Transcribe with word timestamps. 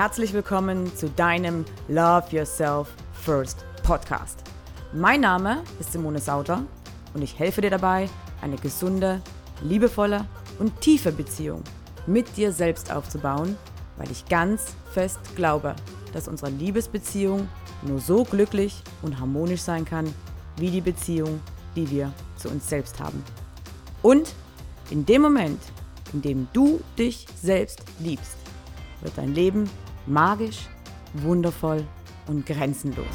Herzlich 0.00 0.32
willkommen 0.32 0.96
zu 0.96 1.10
deinem 1.10 1.66
Love 1.86 2.24
Yourself 2.30 2.88
First 3.12 3.66
Podcast. 3.82 4.38
Mein 4.94 5.20
Name 5.20 5.62
ist 5.78 5.92
Simone 5.92 6.20
Sauter 6.20 6.62
und 7.12 7.20
ich 7.20 7.38
helfe 7.38 7.60
dir 7.60 7.68
dabei, 7.68 8.08
eine 8.40 8.56
gesunde, 8.56 9.20
liebevolle 9.60 10.24
und 10.58 10.80
tiefe 10.80 11.12
Beziehung 11.12 11.62
mit 12.06 12.34
dir 12.38 12.50
selbst 12.50 12.90
aufzubauen, 12.90 13.58
weil 13.98 14.10
ich 14.10 14.24
ganz 14.24 14.74
fest 14.90 15.20
glaube, 15.36 15.76
dass 16.14 16.28
unsere 16.28 16.50
Liebesbeziehung 16.50 17.46
nur 17.82 18.00
so 18.00 18.24
glücklich 18.24 18.82
und 19.02 19.20
harmonisch 19.20 19.60
sein 19.60 19.84
kann, 19.84 20.10
wie 20.56 20.70
die 20.70 20.80
Beziehung, 20.80 21.40
die 21.76 21.90
wir 21.90 22.10
zu 22.38 22.48
uns 22.48 22.66
selbst 22.70 22.98
haben. 23.00 23.22
Und 24.00 24.32
in 24.88 25.04
dem 25.04 25.20
Moment, 25.20 25.60
in 26.14 26.22
dem 26.22 26.48
du 26.54 26.80
dich 26.96 27.26
selbst 27.42 27.82
liebst, 27.98 28.38
wird 29.02 29.18
dein 29.18 29.34
Leben 29.34 29.68
magisch, 30.06 30.68
wundervoll 31.14 31.84
und 32.26 32.46
grenzenlos. 32.46 33.06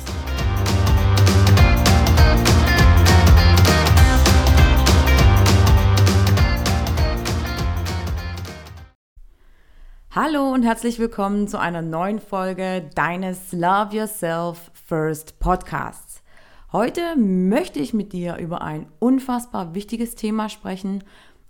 Hallo 10.12 10.54
und 10.54 10.64
herzlich 10.64 10.98
willkommen 10.98 11.50
zu 11.50 11.60
einer 11.60 11.82
neuen 11.82 12.20
Folge 12.20 12.90
deines 12.96 13.52
Love 13.52 13.94
Yourself 13.94 14.72
First 14.88 15.40
Podcasts. 15.40 16.24
Heute 16.72 17.18
möchte 17.18 17.80
ich 17.80 17.94
mit 17.94 18.14
dir 18.14 18.38
über 18.38 18.62
ein 18.62 18.88
unfassbar 19.00 19.76
wichtiges 19.76 20.16
Thema 20.16 20.48
sprechen 20.48 21.04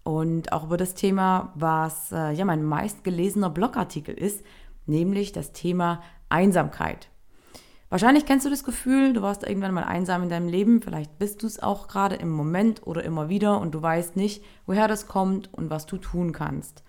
und 0.03 0.51
auch 0.51 0.63
über 0.63 0.77
das 0.77 0.95
Thema, 0.95 1.51
was 1.55 2.11
äh, 2.11 2.31
ja 2.31 2.45
mein 2.45 2.63
meistgelesener 2.63 3.49
Blogartikel 3.49 4.15
ist, 4.15 4.43
nämlich 4.85 5.31
das 5.31 5.51
Thema 5.51 6.01
Einsamkeit. 6.29 7.09
Wahrscheinlich 7.89 8.25
kennst 8.25 8.45
du 8.45 8.49
das 8.49 8.63
Gefühl, 8.63 9.13
du 9.13 9.21
warst 9.21 9.43
irgendwann 9.43 9.73
mal 9.73 9.83
einsam 9.83 10.23
in 10.23 10.29
deinem 10.29 10.47
Leben, 10.47 10.81
vielleicht 10.81 11.17
bist 11.19 11.43
du 11.43 11.47
es 11.47 11.61
auch 11.61 11.87
gerade 11.87 12.15
im 12.15 12.29
Moment 12.29 12.85
oder 12.85 13.03
immer 13.03 13.29
wieder 13.29 13.61
und 13.61 13.75
du 13.75 13.81
weißt 13.81 14.15
nicht, 14.15 14.43
woher 14.65 14.87
das 14.87 15.07
kommt 15.07 15.53
und 15.53 15.69
was 15.69 15.85
du 15.85 15.97
tun 15.97 16.31
kannst. 16.31 16.83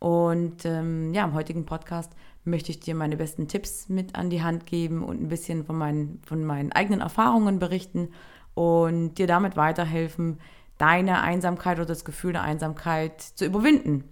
Und 0.00 0.66
ähm, 0.66 1.14
ja, 1.14 1.24
im 1.24 1.34
heutigen 1.34 1.64
Podcast 1.64 2.12
möchte 2.44 2.70
ich 2.70 2.80
dir 2.80 2.94
meine 2.94 3.16
besten 3.16 3.48
Tipps 3.48 3.88
mit 3.88 4.16
an 4.16 4.28
die 4.28 4.42
Hand 4.42 4.66
geben 4.66 5.02
und 5.02 5.22
ein 5.22 5.28
bisschen 5.28 5.64
von 5.64 5.76
meinen, 5.76 6.20
von 6.26 6.44
meinen 6.44 6.72
eigenen 6.72 7.00
Erfahrungen 7.00 7.58
berichten 7.58 8.10
und 8.52 9.14
dir 9.14 9.26
damit 9.26 9.56
weiterhelfen, 9.56 10.40
deine 10.78 11.22
Einsamkeit 11.22 11.78
oder 11.78 11.86
das 11.86 12.04
Gefühl 12.04 12.32
der 12.32 12.42
Einsamkeit 12.42 13.22
zu 13.22 13.46
überwinden. 13.46 14.04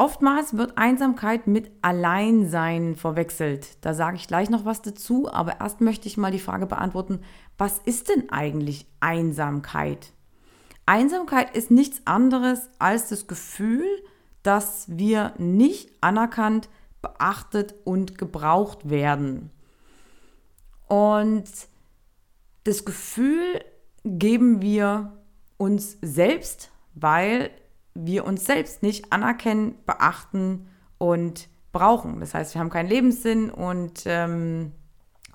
Oftmals 0.00 0.56
wird 0.56 0.78
Einsamkeit 0.78 1.46
mit 1.46 1.70
Alleinsein 1.82 2.96
verwechselt. 2.96 3.76
Da 3.82 3.92
sage 3.92 4.16
ich 4.16 4.26
gleich 4.26 4.48
noch 4.48 4.64
was 4.64 4.80
dazu, 4.80 5.30
aber 5.30 5.60
erst 5.60 5.82
möchte 5.82 6.08
ich 6.08 6.16
mal 6.16 6.30
die 6.30 6.38
Frage 6.38 6.64
beantworten, 6.64 7.20
was 7.58 7.76
ist 7.80 8.08
denn 8.08 8.30
eigentlich 8.30 8.86
Einsamkeit? 9.00 10.14
Einsamkeit 10.86 11.54
ist 11.54 11.70
nichts 11.70 12.00
anderes 12.06 12.70
als 12.78 13.10
das 13.10 13.26
Gefühl, 13.26 13.84
dass 14.42 14.86
wir 14.88 15.34
nicht 15.36 15.92
anerkannt, 16.00 16.70
beachtet 17.02 17.74
und 17.84 18.16
gebraucht 18.16 18.88
werden. 18.88 19.50
Und 20.88 21.44
das 22.64 22.86
Gefühl 22.86 23.62
geben 24.06 24.62
wir 24.62 25.12
uns 25.58 25.98
selbst, 26.00 26.70
weil 26.94 27.50
wir 27.94 28.24
uns 28.24 28.44
selbst 28.44 28.82
nicht 28.82 29.12
anerkennen, 29.12 29.74
beachten 29.86 30.68
und 30.98 31.48
brauchen. 31.72 32.20
Das 32.20 32.34
heißt, 32.34 32.54
wir 32.54 32.60
haben 32.60 32.70
keinen 32.70 32.88
Lebenssinn 32.88 33.50
und 33.50 34.02
ähm, 34.06 34.72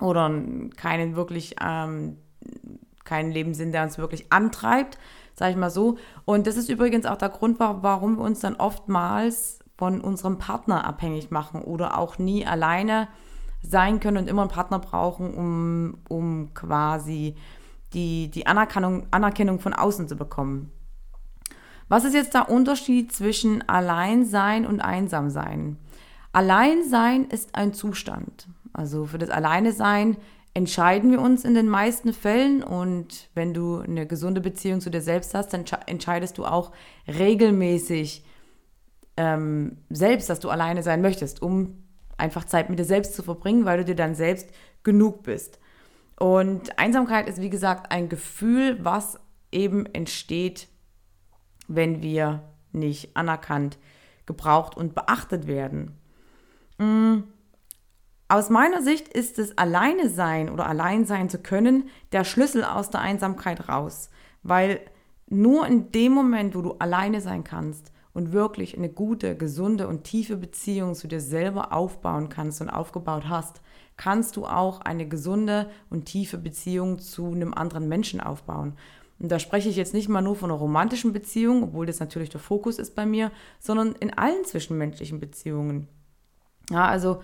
oder 0.00 0.30
keinen 0.76 1.16
wirklich 1.16 1.56
ähm, 1.62 2.18
keinen 3.04 3.30
Lebenssinn, 3.30 3.72
der 3.72 3.84
uns 3.84 3.96
wirklich 3.96 4.30
antreibt, 4.30 4.98
sage 5.34 5.52
ich 5.52 5.56
mal 5.56 5.70
so. 5.70 5.96
Und 6.24 6.46
das 6.46 6.56
ist 6.56 6.68
übrigens 6.68 7.06
auch 7.06 7.16
der 7.16 7.30
Grund, 7.30 7.58
warum 7.58 8.18
wir 8.18 8.24
uns 8.24 8.40
dann 8.40 8.56
oftmals 8.56 9.60
von 9.78 10.00
unserem 10.00 10.38
Partner 10.38 10.86
abhängig 10.86 11.30
machen 11.30 11.62
oder 11.62 11.98
auch 11.98 12.18
nie 12.18 12.46
alleine 12.46 13.08
sein 13.62 14.00
können 14.00 14.18
und 14.18 14.28
immer 14.28 14.42
einen 14.42 14.50
Partner 14.50 14.78
brauchen, 14.78 15.34
um, 15.34 15.98
um 16.08 16.54
quasi 16.54 17.36
die, 17.92 18.30
die 18.30 18.46
Anerkennung, 18.46 19.06
Anerkennung 19.10 19.60
von 19.60 19.72
außen 19.72 20.08
zu 20.08 20.16
bekommen. 20.16 20.72
Was 21.88 22.04
ist 22.04 22.14
jetzt 22.14 22.34
der 22.34 22.50
Unterschied 22.50 23.12
zwischen 23.12 23.68
Alleinsein 23.68 24.66
und 24.66 24.80
Einsamsein? 24.80 25.76
Alleinsein 26.32 27.26
ist 27.26 27.54
ein 27.54 27.72
Zustand. 27.72 28.48
Also 28.72 29.06
für 29.06 29.18
das 29.18 29.30
Alleine-Sein 29.30 30.16
entscheiden 30.52 31.10
wir 31.10 31.20
uns 31.20 31.44
in 31.44 31.54
den 31.54 31.68
meisten 31.68 32.12
Fällen 32.12 32.62
und 32.62 33.28
wenn 33.34 33.54
du 33.54 33.78
eine 33.78 34.06
gesunde 34.06 34.40
Beziehung 34.40 34.80
zu 34.80 34.90
dir 34.90 35.00
selbst 35.00 35.34
hast, 35.34 35.52
dann 35.52 35.64
entscheidest 35.86 36.38
du 36.38 36.44
auch 36.44 36.72
regelmäßig 37.06 38.24
ähm, 39.16 39.78
selbst, 39.88 40.28
dass 40.28 40.40
du 40.40 40.50
alleine 40.50 40.82
sein 40.82 41.00
möchtest, 41.00 41.40
um 41.40 41.84
einfach 42.18 42.44
Zeit 42.44 42.68
mit 42.68 42.78
dir 42.78 42.84
selbst 42.84 43.14
zu 43.14 43.22
verbringen, 43.22 43.64
weil 43.64 43.78
du 43.78 43.84
dir 43.84 43.96
dann 43.96 44.14
selbst 44.14 44.48
genug 44.82 45.22
bist. 45.22 45.58
Und 46.18 46.78
Einsamkeit 46.78 47.28
ist, 47.28 47.40
wie 47.40 47.50
gesagt, 47.50 47.92
ein 47.92 48.08
Gefühl, 48.08 48.78
was 48.82 49.18
eben 49.52 49.86
entsteht, 49.86 50.68
wenn 51.68 52.02
wir 52.02 52.42
nicht 52.72 53.16
anerkannt, 53.16 53.78
gebraucht 54.26 54.76
und 54.76 54.94
beachtet 54.94 55.46
werden. 55.46 55.92
Mm. 56.78 57.24
Aus 58.28 58.50
meiner 58.50 58.82
Sicht 58.82 59.06
ist 59.06 59.38
es 59.38 59.56
alleine 59.56 60.08
sein 60.08 60.50
oder 60.50 60.66
allein 60.66 61.06
sein 61.06 61.30
zu 61.30 61.38
können 61.38 61.88
der 62.10 62.24
Schlüssel 62.24 62.64
aus 62.64 62.90
der 62.90 63.00
Einsamkeit 63.00 63.68
raus, 63.68 64.10
weil 64.42 64.80
nur 65.28 65.64
in 65.66 65.92
dem 65.92 66.12
Moment, 66.12 66.56
wo 66.56 66.60
du 66.60 66.72
alleine 66.78 67.20
sein 67.20 67.44
kannst 67.44 67.92
und 68.14 68.32
wirklich 68.32 68.76
eine 68.76 68.88
gute, 68.88 69.36
gesunde 69.36 69.86
und 69.86 70.04
tiefe 70.04 70.36
Beziehung 70.36 70.94
zu 70.94 71.06
dir 71.06 71.20
selber 71.20 71.72
aufbauen 71.72 72.28
kannst 72.28 72.60
und 72.60 72.68
aufgebaut 72.68 73.28
hast, 73.28 73.60
kannst 73.96 74.36
du 74.36 74.46
auch 74.46 74.80
eine 74.80 75.06
gesunde 75.06 75.70
und 75.90 76.06
tiefe 76.06 76.38
Beziehung 76.38 76.98
zu 76.98 77.26
einem 77.26 77.54
anderen 77.54 77.88
Menschen 77.88 78.20
aufbauen. 78.20 78.76
Und 79.18 79.32
da 79.32 79.38
spreche 79.38 79.68
ich 79.68 79.76
jetzt 79.76 79.94
nicht 79.94 80.08
mal 80.08 80.22
nur 80.22 80.36
von 80.36 80.50
einer 80.50 80.58
romantischen 80.58 81.12
Beziehung, 81.12 81.62
obwohl 81.62 81.86
das 81.86 82.00
natürlich 82.00 82.30
der 82.30 82.40
Fokus 82.40 82.78
ist 82.78 82.94
bei 82.94 83.06
mir, 83.06 83.30
sondern 83.58 83.92
in 83.92 84.12
allen 84.12 84.44
zwischenmenschlichen 84.44 85.20
Beziehungen. 85.20 85.88
Ja, 86.70 86.86
also 86.86 87.22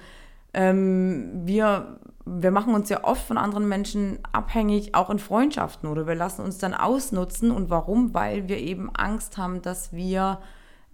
ähm, 0.54 1.42
wir, 1.44 1.98
wir 2.25 2.50
machen 2.50 2.75
uns 2.75 2.88
ja 2.88 3.04
oft 3.04 3.26
von 3.26 3.38
anderen 3.38 3.69
Menschen 3.69 4.19
abhängig, 4.32 4.94
auch 4.94 5.10
in 5.10 5.19
Freundschaften, 5.19 5.88
oder 5.88 6.06
wir 6.06 6.14
lassen 6.14 6.42
uns 6.42 6.58
dann 6.58 6.75
ausnutzen. 6.75 7.50
Und 7.50 7.70
warum? 7.70 8.14
Weil 8.14 8.48
wir 8.48 8.58
eben 8.58 8.91
Angst 8.94 9.36
haben, 9.36 9.62
dass 9.62 9.92
wir 9.92 10.41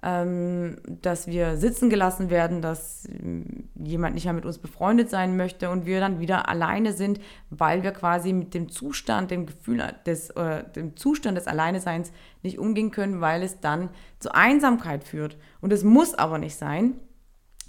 dass 0.01 1.27
wir 1.27 1.57
sitzen 1.57 1.91
gelassen 1.91 2.31
werden, 2.31 2.63
dass 2.63 3.09
ähm, 3.09 3.69
jemand 3.75 4.15
nicht 4.15 4.25
mehr 4.25 4.33
mit 4.33 4.47
uns 4.47 4.59
befreundet 4.59 5.11
sein 5.11 5.37
möchte 5.37 5.71
und 5.71 5.87
wir 5.87 5.99
dann 5.99 6.21
wieder 6.21 6.49
alleine 6.49 6.93
sind, 6.93 7.19
weil 7.51 7.83
wir 7.83 7.91
quasi 7.91 8.33
mit 8.33 8.55
dem 8.55 8.69
Zustand, 8.69 9.33
dem 9.33 9.47
Gefühl 9.47 9.83
des, 10.07 10.31
äh, 10.31 10.63
dem 10.71 10.97
Zustand 10.97 11.37
des 11.37 11.49
Alleineseins 11.49 12.13
nicht 12.45 12.61
umgehen 12.61 12.93
können, 12.93 13.21
weil 13.21 13.43
es 13.43 13.59
dann 13.59 13.91
zu 14.21 14.33
Einsamkeit 14.33 15.03
führt. 15.03 15.37
Und 15.61 15.73
es 15.73 15.83
muss 15.83 16.15
aber 16.15 16.39
nicht 16.39 16.55
sein, 16.55 16.95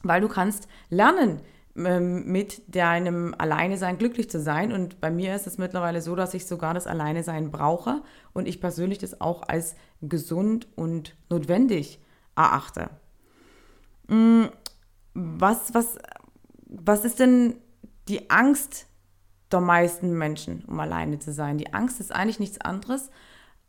weil 0.04 0.22
du 0.22 0.28
kannst 0.28 0.68
lernen, 0.90 1.42
ähm, 1.76 2.26
mit 2.26 2.62
deinem 2.76 3.34
Alleinesein 3.36 3.98
glücklich 3.98 4.30
zu 4.30 4.40
sein. 4.40 4.72
Und 4.72 5.02
bei 5.02 5.10
mir 5.10 5.34
ist 5.34 5.48
es 5.48 5.58
mittlerweile 5.58 6.02
so, 6.02 6.16
dass 6.16 6.36
ich 6.36 6.46
sogar 6.46 6.76
das 6.76 6.86
Alleinesein 6.86 7.50
brauche 7.50 8.04
und 8.34 8.48
ich 8.48 8.62
persönlich 8.62 9.00
das 9.00 9.20
auch 9.20 9.42
als 9.48 9.76
gesund 10.02 10.68
und 10.76 11.16
notwendig 11.30 12.00
erachte. 12.36 12.90
Mm, 14.08 14.46
was, 15.14 15.74
was, 15.74 15.98
was 16.66 17.06
ist 17.06 17.20
denn 17.20 17.56
die 18.08 18.30
Angst 18.30 18.88
der 19.52 19.62
meisten 19.62 20.18
Menschen, 20.18 20.64
um 20.66 20.80
alleine 20.80 21.20
zu 21.20 21.32
sein? 21.34 21.58
Die 21.58 21.74
Angst 21.74 22.00
ist 22.00 22.12
eigentlich 22.12 22.40
nichts 22.40 22.62
anderes, 22.62 23.10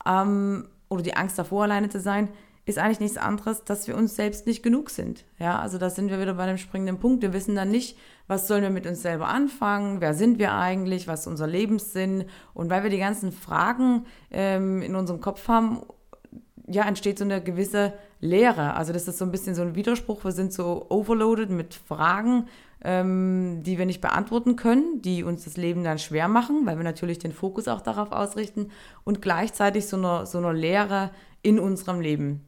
ähm, 0.07 0.69
oder 0.89 1.03
die 1.03 1.17
Angst 1.17 1.39
davor, 1.39 1.65
alleine 1.65 1.89
zu 1.89 2.01
sein, 2.01 2.29
ist 2.67 2.79
eigentlich 2.79 3.01
nichts 3.01 3.17
anderes, 3.17 3.65
dass 3.65 3.89
wir 3.89 3.97
uns 3.97 4.17
selbst 4.17 4.47
nicht 4.47 4.63
genug 4.63 4.91
sind. 4.91 5.25
Ja, 5.39 5.59
also 5.59 5.79
da 5.79 5.91
sind 5.91 6.11
wir 6.11 6.21
wieder 6.21 6.35
bei 6.35 6.47
dem 6.47 6.59
springenden 6.59 6.99
Punkt. 6.99 7.23
Wir 7.23 7.33
wissen 7.33 7.55
dann 7.55 7.71
nicht, 7.71 7.99
was 8.27 8.47
sollen 8.47 8.63
wir 8.63 8.71
mit 8.71 8.87
uns 8.87 9.03
selber 9.03 9.29
anfangen, 9.29 10.01
wer 10.01 10.15
sind 10.15 10.39
wir 10.39 10.53
eigentlich, 10.53 11.09
was 11.09 11.21
ist 11.21 11.27
unser 11.27 11.47
Lebenssinn. 11.47 12.27
Und 12.55 12.71
weil 12.71 12.83
wir 12.83 12.91
die 12.91 12.99
ganzen 12.99 13.33
Fragen 13.33 14.07
ähm, 14.31 14.83
in 14.83 14.95
unserem 14.95 15.21
Kopf 15.21 15.49
haben, 15.49 15.83
ja, 16.71 16.85
entsteht 16.85 17.19
so 17.19 17.25
eine 17.25 17.43
gewisse 17.43 17.93
Leere. 18.21 18.75
Also 18.75 18.93
das 18.93 19.09
ist 19.09 19.19
so 19.19 19.25
ein 19.25 19.33
bisschen 19.33 19.55
so 19.55 19.63
ein 19.63 19.75
Widerspruch. 19.75 20.25
Wir 20.25 20.33
sind 20.33 20.53
so 20.53 20.87
overloaded 20.89 21.51
mit 21.51 21.75
Fragen, 21.75 22.47
ähm, 22.83 23.63
die 23.65 23.77
wir 23.77 23.87
nicht 23.87 24.01
beantworten 24.01 24.57
können, 24.57 25.03
die 25.03 25.25
uns 25.25 25.45
das 25.45 25.57
Leben 25.57 25.83
dann 25.83 25.99
schwer 25.99 26.29
machen, 26.29 26.65
weil 26.67 26.77
wir 26.77 26.85
natürlich 26.85 27.19
den 27.19 27.33
Fokus 27.33 27.67
auch 27.67 27.81
darauf 27.81 28.13
ausrichten 28.13 28.71
und 29.05 29.21
gleichzeitig 29.21 29.87
so 29.87 29.97
eine, 29.97 30.27
so 30.27 30.39
eine 30.39 30.53
Leere 30.53 31.11
in 31.43 31.59
unserem 31.59 32.01
Leben. 32.01 32.45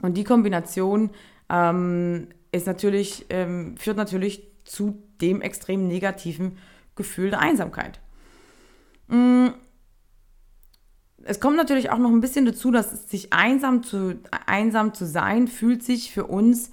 Und 0.00 0.16
die 0.16 0.24
Kombination 0.24 1.10
ähm, 1.50 2.28
ist 2.52 2.66
natürlich, 2.66 3.26
ähm, 3.30 3.76
führt 3.76 3.96
natürlich 3.96 4.46
zu 4.64 5.02
dem 5.20 5.42
extrem 5.42 5.88
negativen 5.88 6.58
Gefühl 6.94 7.30
der 7.30 7.40
Einsamkeit. 7.40 8.00
Mm. 9.08 9.48
Es 11.28 11.40
kommt 11.40 11.56
natürlich 11.56 11.90
auch 11.90 11.98
noch 11.98 12.10
ein 12.10 12.20
bisschen 12.20 12.46
dazu, 12.46 12.70
dass 12.70 13.10
sich 13.10 13.32
einsam 13.32 13.82
zu, 13.82 14.14
einsam 14.46 14.94
zu 14.94 15.06
sein, 15.06 15.48
fühlt 15.48 15.82
sich 15.82 16.12
für 16.12 16.26
uns 16.26 16.70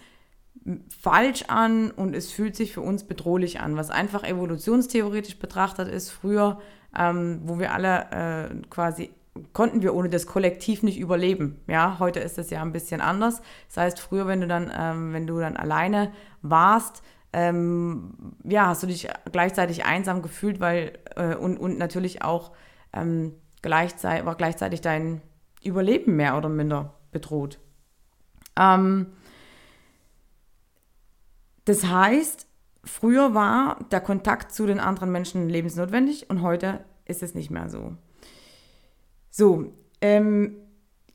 falsch 1.02 1.46
an 1.48 1.92
und 1.92 2.16
es 2.16 2.32
fühlt 2.32 2.56
sich 2.56 2.72
für 2.72 2.82
uns 2.82 3.04
bedrohlich 3.04 3.60
an, 3.60 3.76
was 3.76 3.90
einfach 3.90 4.24
evolutionstheoretisch 4.24 5.38
betrachtet 5.40 5.90
ist. 5.90 6.12
Früher, 6.12 6.60
ähm, 6.98 7.42
wo 7.46 7.60
wir 7.60 7.74
alle 7.74 8.52
äh, 8.52 8.56
quasi 8.70 9.10
konnten 9.52 9.82
wir 9.82 9.96
ohne 9.96 10.10
das 10.10 10.28
Kollektiv 10.28 10.84
nicht 10.84 11.00
überleben. 11.00 11.60
Ja, 11.68 11.98
heute 12.00 12.20
ist 12.20 12.38
das 12.38 12.52
ja 12.52 12.62
ein 12.62 12.72
bisschen 12.72 13.02
anders. 13.02 13.42
Das 13.68 13.78
heißt, 13.78 14.00
früher, 14.00 14.28
wenn 14.28 14.42
du 14.42 14.48
dann, 14.48 14.72
ähm, 14.78 15.12
wenn 15.14 15.26
du 15.26 15.40
dann 15.40 15.58
alleine 15.58 16.14
warst, 16.44 17.02
ähm, 17.34 18.36
ja, 18.44 18.68
hast 18.68 18.84
du 18.84 18.88
dich 18.88 19.08
gleichzeitig 19.32 19.86
einsam 19.86 20.22
gefühlt, 20.22 20.60
weil 20.60 21.00
äh, 21.16 21.36
und, 21.36 21.58
und 21.58 21.80
natürlich 21.80 22.22
auch 22.22 22.52
ähm, 22.94 23.34
gleichzeitig 23.64 24.26
war 24.28 24.36
gleichzeitig 24.36 24.82
dein 24.82 25.22
Überleben 25.64 26.16
mehr 26.16 26.38
oder 26.38 26.50
minder 26.50 26.94
bedroht. 27.12 27.60
Ähm, 28.60 29.08
das 31.66 31.86
heißt, 31.86 32.46
früher 32.84 33.34
war 33.34 33.80
der 33.92 34.02
Kontakt 34.02 34.52
zu 34.52 34.68
den 34.68 34.80
anderen 34.80 35.12
Menschen 35.12 35.50
lebensnotwendig 35.50 36.30
und 36.30 36.44
heute 36.44 36.84
ist 37.06 37.24
es 37.24 37.34
nicht 37.34 37.50
mehr 37.50 37.70
so. 37.70 37.96
So, 39.32 39.74
ähm, 40.02 40.58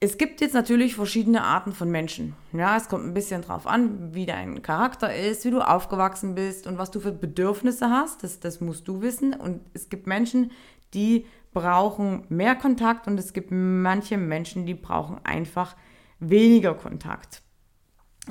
es 0.01 0.17
gibt 0.17 0.41
jetzt 0.41 0.55
natürlich 0.55 0.95
verschiedene 0.95 1.43
Arten 1.43 1.73
von 1.73 1.91
Menschen. 1.91 2.37
Ja, 2.53 2.77
es 2.77 2.89
kommt 2.89 3.05
ein 3.05 3.15
bisschen 3.15 3.43
drauf 3.43 3.67
an, 3.67 4.15
wie 4.15 4.27
dein 4.27 4.63
Charakter 4.63 5.15
ist, 5.15 5.45
wie 5.45 5.51
du 5.51 5.61
aufgewachsen 5.61 6.37
bist 6.37 6.69
und 6.69 6.79
was 6.79 6.93
du 6.93 7.01
für 7.01 7.11
Bedürfnisse 7.11 7.91
hast. 7.91 8.23
Das, 8.23 8.39
das 8.39 8.61
musst 8.61 8.87
du 8.87 9.03
wissen. 9.03 9.35
Und 9.35 9.61
es 9.75 9.89
gibt 9.89 10.07
Menschen, 10.07 10.53
die 10.95 11.27
brauchen 11.53 12.25
mehr 12.29 12.55
Kontakt 12.55 13.07
und 13.07 13.19
es 13.19 13.33
gibt 13.33 13.51
manche 13.51 14.17
Menschen, 14.17 14.67
die 14.67 14.75
brauchen 14.75 15.19
einfach 15.25 15.77
weniger 16.21 16.75
Kontakt. 16.75 17.43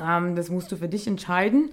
Ähm, 0.01 0.35
das 0.35 0.49
musst 0.49 0.71
du 0.71 0.77
für 0.77 0.89
dich 0.89 1.07
entscheiden. 1.07 1.71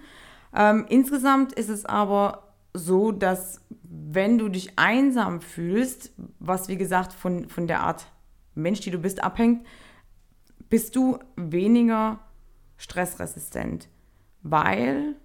Ähm, 0.55 0.87
insgesamt 0.89 1.53
ist 1.53 1.69
es 1.69 1.85
aber 1.85 2.55
so, 2.73 3.13
dass 3.13 3.61
wenn 3.83 4.39
du 4.39 4.49
dich 4.49 4.79
einsam 4.79 5.41
fühlst, 5.41 6.13
was 6.39 6.69
wie 6.69 6.77
gesagt 6.77 7.13
von, 7.13 7.49
von 7.49 7.67
der 7.67 7.81
Art 7.81 8.07
Mensch, 8.55 8.81
die 8.81 8.91
du 8.91 8.99
bist, 8.99 9.23
abhängt, 9.23 9.67
bist 10.69 10.97
du 10.97 11.19
weniger 11.37 12.21
stressresistent, 12.77 13.89
weil 14.43 15.17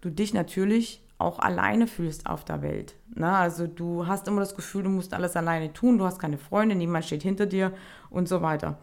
du 0.00 0.10
dich 0.10 0.34
natürlich 0.34 1.05
auch 1.18 1.38
alleine 1.38 1.86
fühlst 1.86 2.26
auf 2.26 2.44
der 2.44 2.62
Welt. 2.62 2.94
Na, 3.14 3.40
also 3.40 3.66
du 3.66 4.06
hast 4.06 4.28
immer 4.28 4.40
das 4.40 4.54
Gefühl, 4.54 4.82
du 4.82 4.90
musst 4.90 5.14
alles 5.14 5.36
alleine 5.36 5.72
tun, 5.72 5.98
du 5.98 6.04
hast 6.04 6.18
keine 6.18 6.38
Freunde, 6.38 6.74
niemand 6.74 7.04
steht 7.04 7.22
hinter 7.22 7.46
dir 7.46 7.72
und 8.10 8.28
so 8.28 8.42
weiter. 8.42 8.78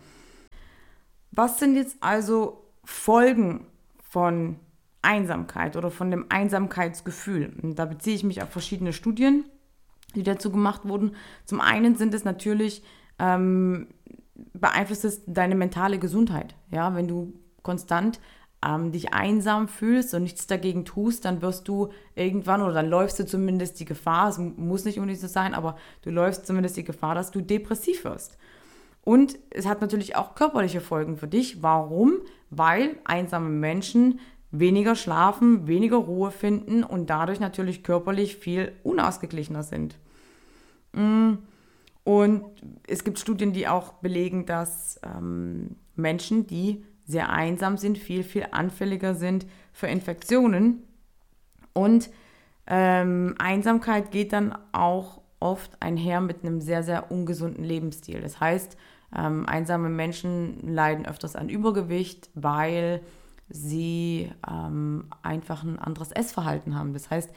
Was 1.31 1.59
sind 1.59 1.75
jetzt 1.75 1.97
also 2.01 2.63
Folgen 2.83 3.67
von 4.01 4.59
Einsamkeit 5.03 5.75
oder 5.75 5.91
von 5.91 6.09
dem 6.09 6.25
Einsamkeitsgefühl. 6.29 7.53
Und 7.61 7.77
da 7.77 7.85
beziehe 7.85 8.15
ich 8.15 8.23
mich 8.23 8.41
auf 8.41 8.49
verschiedene 8.49 8.93
Studien, 8.93 9.45
die 10.15 10.23
dazu 10.23 10.49
gemacht 10.49 10.87
wurden. 10.87 11.15
Zum 11.45 11.61
einen 11.61 11.95
sind 11.95 12.13
es 12.13 12.23
natürlich, 12.23 12.83
ähm, 13.19 13.87
beeinflusst 14.53 15.05
es 15.05 15.21
deine 15.27 15.55
mentale 15.55 15.99
Gesundheit. 15.99 16.55
Ja, 16.71 16.95
wenn 16.95 17.07
du 17.07 17.33
konstant 17.61 18.19
ähm, 18.65 18.91
dich 18.91 19.13
einsam 19.13 19.67
fühlst 19.67 20.13
und 20.13 20.23
nichts 20.23 20.47
dagegen 20.47 20.85
tust, 20.85 21.25
dann 21.25 21.41
wirst 21.41 21.67
du 21.67 21.89
irgendwann 22.15 22.61
oder 22.61 22.73
dann 22.73 22.89
läufst 22.89 23.19
du 23.19 23.25
zumindest 23.25 23.79
die 23.79 23.85
Gefahr, 23.85 24.29
es 24.29 24.37
muss 24.37 24.85
nicht 24.85 24.97
unbedingt 24.97 25.21
so 25.21 25.27
sein, 25.27 25.53
aber 25.53 25.75
du 26.03 26.09
läufst 26.09 26.45
zumindest 26.45 26.77
die 26.77 26.83
Gefahr, 26.83 27.15
dass 27.15 27.31
du 27.31 27.41
depressiv 27.41 28.03
wirst. 28.05 28.37
Und 29.03 29.37
es 29.49 29.65
hat 29.65 29.81
natürlich 29.81 30.15
auch 30.15 30.33
körperliche 30.33 30.79
Folgen 30.79 31.17
für 31.17 31.27
dich. 31.27 31.61
Warum? 31.61 32.19
Weil 32.49 32.95
einsame 33.03 33.49
Menschen 33.49 34.19
weniger 34.51 34.95
schlafen, 34.95 35.67
weniger 35.67 35.97
Ruhe 35.97 36.31
finden 36.31 36.83
und 36.83 37.09
dadurch 37.09 37.39
natürlich 37.39 37.83
körperlich 37.83 38.37
viel 38.37 38.71
unausgeglichener 38.83 39.63
sind. 39.63 39.97
Mm. 40.93 41.33
Und 42.05 42.43
es 42.85 43.03
gibt 43.05 43.17
Studien, 43.17 43.53
die 43.53 43.67
auch 43.67 43.93
belegen, 43.93 44.45
dass 44.45 44.99
ähm, 45.03 45.77
Menschen, 45.95 46.47
die 46.47 46.83
sehr 47.05 47.29
einsam 47.29 47.77
sind, 47.77 47.97
viel, 47.97 48.23
viel 48.23 48.47
anfälliger 48.51 49.15
sind 49.15 49.45
für 49.71 49.87
Infektionen. 49.87 50.83
Und 51.73 52.09
ähm, 52.67 53.35
Einsamkeit 53.39 54.11
geht 54.11 54.33
dann 54.33 54.57
auch 54.71 55.21
oft 55.39 55.81
einher 55.81 56.21
mit 56.21 56.43
einem 56.43 56.61
sehr, 56.61 56.83
sehr 56.83 57.11
ungesunden 57.11 57.63
Lebensstil. 57.63 58.21
Das 58.21 58.39
heißt, 58.39 58.77
ähm, 59.15 59.45
einsame 59.45 59.89
Menschen 59.89 60.73
leiden 60.73 61.05
öfters 61.05 61.35
an 61.35 61.49
Übergewicht, 61.49 62.29
weil 62.33 63.01
sie 63.49 64.31
ähm, 64.49 65.05
einfach 65.21 65.63
ein 65.63 65.79
anderes 65.79 66.11
Essverhalten 66.11 66.75
haben. 66.75 66.93
Das 66.93 67.09
heißt, 67.09 67.29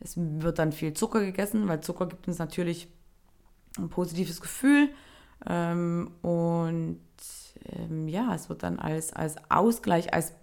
es 0.00 0.14
wird 0.16 0.58
dann 0.58 0.72
viel 0.72 0.92
Zucker 0.92 1.20
gegessen, 1.20 1.66
weil 1.66 1.80
Zucker 1.80 2.06
gibt 2.06 2.28
uns 2.28 2.38
natürlich 2.38 2.88
ein 3.78 3.88
positives 3.88 4.40
Gefühl 4.40 4.90
ähm, 5.46 6.10
und 6.22 7.00
ähm, 7.66 8.08
ja, 8.08 8.34
es 8.34 8.48
wird 8.48 8.62
dann 8.62 8.78
als, 8.78 9.12
als 9.12 9.36
Ausgleich, 9.48 10.12
als 10.12 10.34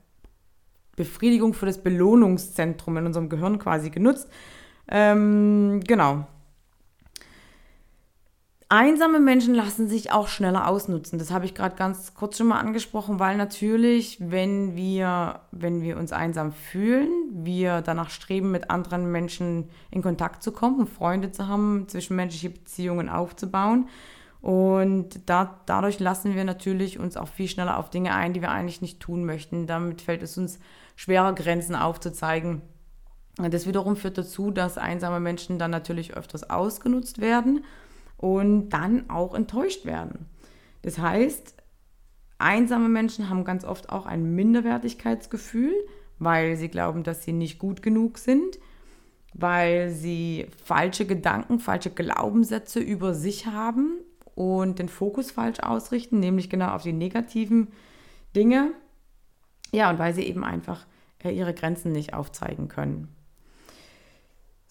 Befriedigung 0.96 1.54
für 1.54 1.66
das 1.66 1.82
Belohnungszentrum 1.82 2.98
in 2.98 3.06
unserem 3.06 3.30
Gehirn 3.30 3.60
quasi 3.60 3.90
genutzt. 3.90 4.30
Ähm, 4.88 5.82
genau. 5.86 6.26
Einsame 8.74 9.20
Menschen 9.20 9.54
lassen 9.54 9.90
sich 9.90 10.14
auch 10.14 10.30
schneller 10.30 10.66
ausnutzen. 10.66 11.20
Das 11.20 11.30
habe 11.32 11.44
ich 11.44 11.54
gerade 11.54 11.76
ganz 11.76 12.14
kurz 12.14 12.38
schon 12.38 12.48
mal 12.48 12.60
angesprochen, 12.60 13.20
weil 13.20 13.36
natürlich, 13.36 14.18
wenn 14.22 14.78
wir, 14.78 15.42
wenn 15.52 15.82
wir 15.82 15.98
uns 15.98 16.14
einsam 16.14 16.54
fühlen, 16.54 17.10
wir 17.34 17.82
danach 17.82 18.10
streben, 18.10 18.50
mit 18.50 18.70
anderen 18.70 19.12
Menschen 19.12 19.70
in 19.90 20.02
Kontakt 20.02 20.42
zu 20.42 20.54
kommen, 20.54 20.88
Freunde 20.88 21.34
zu 21.34 21.50
haben, 21.50 21.90
zwischenmenschliche 21.90 22.50
Beziehungen 22.50 23.10
aufzubauen. 23.10 23.90
Und 24.42 25.30
da, 25.30 25.62
dadurch 25.68 26.00
lassen 26.00 26.34
wir 26.34 26.44
natürlich 26.44 26.98
uns 26.98 27.16
auch 27.16 27.28
viel 27.28 27.48
schneller 27.48 27.78
auf 27.78 27.92
Dinge 27.92 28.16
ein, 28.16 28.34
die 28.34 28.42
wir 28.42 28.50
eigentlich 28.50 28.82
nicht 28.82 29.00
tun 29.00 29.24
möchten. 29.24 29.68
Damit 29.68 30.02
fällt 30.02 30.24
es 30.24 30.38
uns 30.38 30.60
schwerer, 30.96 31.34
Grenzen 31.34 31.76
aufzuzeigen. 31.76 32.64
Das 33.38 33.68
wiederum 33.68 33.96
führt 33.96 34.18
dazu, 34.18 34.52
dass 34.52 34.78
einsame 34.78 35.20
Menschen 35.20 35.60
dann 35.60 35.72
natürlich 35.72 36.16
öfters 36.16 36.50
ausgenutzt 36.50 37.22
werden 37.22 37.64
und 38.18 38.70
dann 38.70 39.10
auch 39.10 39.36
enttäuscht 39.36 39.86
werden. 39.86 40.26
Das 40.82 40.98
heißt, 40.98 41.56
einsame 42.40 42.90
Menschen 42.90 43.30
haben 43.30 43.46
ganz 43.46 43.64
oft 43.64 43.90
auch 43.90 44.08
ein 44.08 44.36
Minderwertigkeitsgefühl, 44.36 45.74
weil 46.18 46.56
sie 46.56 46.68
glauben, 46.68 47.04
dass 47.04 47.24
sie 47.24 47.34
nicht 47.34 47.60
gut 47.60 47.84
genug 47.84 48.18
sind, 48.18 48.60
weil 49.34 49.92
sie 49.92 50.48
falsche 50.64 51.06
Gedanken, 51.06 51.60
falsche 51.60 51.92
Glaubenssätze 51.92 52.80
über 52.80 53.14
sich 53.14 53.46
haben 53.46 54.00
und 54.36 54.80
den 54.80 54.90
Fokus 54.90 55.32
falsch 55.32 55.60
ausrichten, 55.60 56.20
nämlich 56.20 56.50
genau 56.50 56.74
auf 56.74 56.84
die 56.84 56.94
negativen 56.94 57.68
Dinge. 58.36 58.72
Ja, 59.72 59.90
und 59.90 60.00
weil 60.00 60.14
sie 60.14 60.24
eben 60.24 60.44
einfach 60.44 60.86
äh, 61.24 61.32
ihre 61.32 61.54
Grenzen 61.54 61.92
nicht 61.92 62.14
aufzeigen 62.14 62.68
können. 62.68 63.08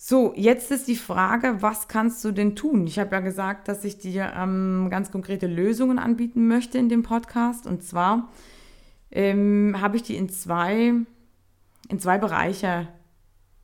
So, 0.02 0.32
jetzt 0.34 0.70
ist 0.70 0.88
die 0.88 0.96
Frage, 0.96 1.60
was 1.60 1.86
kannst 1.86 2.24
du 2.24 2.32
denn 2.32 2.56
tun? 2.56 2.86
Ich 2.86 2.98
habe 2.98 3.14
ja 3.14 3.20
gesagt, 3.20 3.68
dass 3.68 3.84
ich 3.84 3.98
dir 3.98 4.32
ähm, 4.34 4.88
ganz 4.90 5.10
konkrete 5.10 5.46
Lösungen 5.46 5.98
anbieten 5.98 6.48
möchte 6.48 6.78
in 6.78 6.88
dem 6.88 7.02
Podcast. 7.02 7.66
Und 7.66 7.82
zwar 7.82 8.30
ähm, 9.10 9.76
habe 9.78 9.96
ich 9.96 10.02
die 10.02 10.16
in 10.16 10.30
zwei, 10.30 10.94
in 11.90 11.98
zwei 11.98 12.16
Bereiche 12.16 12.88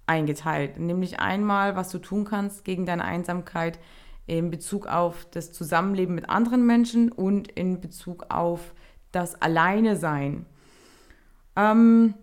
eingeteilt. 0.07 0.79
Nämlich 0.79 1.21
einmal, 1.21 1.75
was 1.75 1.89
du 1.89 1.99
tun 1.99 2.27
kannst 2.27 2.65
gegen 2.65 2.85
deine 2.85 3.05
Einsamkeit 3.05 3.79
in 4.27 4.51
Bezug 4.51 4.87
auf 4.87 5.27
das 5.31 5.53
Zusammenleben 5.53 6.15
mit 6.15 6.29
anderen 6.29 6.67
Menschen 6.67 7.13
und 7.13 7.51
in 7.53 7.81
Bezug 7.81 8.27
auf 8.29 8.75
das 9.13 9.41
Alleine 9.41 9.97
sein. 9.97 10.47
Ähm, 11.55 12.15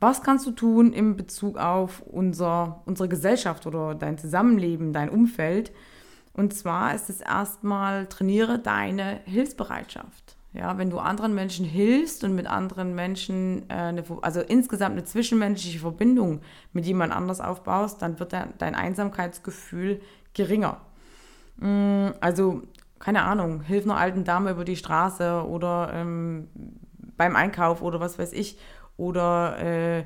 was 0.00 0.22
kannst 0.22 0.46
du 0.46 0.52
tun 0.52 0.92
in 0.92 1.16
Bezug 1.16 1.58
auf 1.58 2.00
unser, 2.02 2.82
unsere 2.86 3.08
Gesellschaft 3.08 3.66
oder 3.66 3.94
dein 3.94 4.18
Zusammenleben, 4.18 4.92
dein 4.92 5.10
Umfeld? 5.10 5.72
Und 6.32 6.54
zwar 6.54 6.94
ist 6.94 7.10
es 7.10 7.20
erstmal, 7.20 8.06
trainiere 8.06 8.58
deine 8.58 9.20
Hilfsbereitschaft. 9.24 10.36
Ja, 10.52 10.78
wenn 10.78 10.90
du 10.90 10.98
anderen 10.98 11.34
Menschen 11.34 11.64
hilfst 11.64 12.24
und 12.24 12.34
mit 12.34 12.48
anderen 12.48 12.94
Menschen, 12.94 13.68
äh, 13.68 13.74
eine, 13.74 14.02
also 14.22 14.40
insgesamt 14.40 14.92
eine 14.92 15.04
zwischenmenschliche 15.04 15.78
Verbindung 15.78 16.40
mit 16.72 16.86
jemand 16.86 17.12
anders 17.12 17.40
aufbaust, 17.40 18.02
dann 18.02 18.18
wird 18.18 18.32
dein 18.32 18.74
Einsamkeitsgefühl 18.74 20.00
geringer. 20.34 20.80
Mm, 21.56 22.08
also, 22.20 22.62
keine 22.98 23.22
Ahnung, 23.22 23.62
hilf 23.62 23.84
einer 23.84 23.96
alten 23.96 24.24
Dame 24.24 24.50
über 24.50 24.64
die 24.64 24.76
Straße 24.76 25.44
oder 25.46 25.90
ähm, 25.94 26.48
beim 27.16 27.36
Einkauf 27.36 27.82
oder 27.82 28.00
was 28.00 28.18
weiß 28.18 28.32
ich 28.32 28.58
oder 28.96 29.58
äh, 29.58 30.04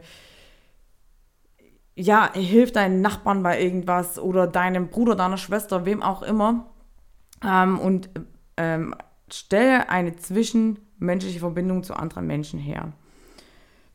ja, 1.97 2.33
hilf 2.33 2.73
deinen 2.73 3.01
Nachbarn 3.01 3.43
bei 3.43 3.61
irgendwas 3.61 4.19
oder 4.19 4.47
deinem 4.47 4.89
Bruder, 4.89 5.15
deiner 5.15 5.37
Schwester, 5.37 5.85
wem 5.85 6.03
auch 6.03 6.23
immer. 6.23 6.67
Ähm, 7.45 7.79
und 7.79 8.11
ähm, 8.57 8.95
stelle 9.31 9.89
eine 9.89 10.17
zwischenmenschliche 10.17 11.41
Verbindung 11.41 11.83
zu 11.85 11.95
anderen 11.95 12.27
Menschen 12.27 12.59
her. 12.59 12.93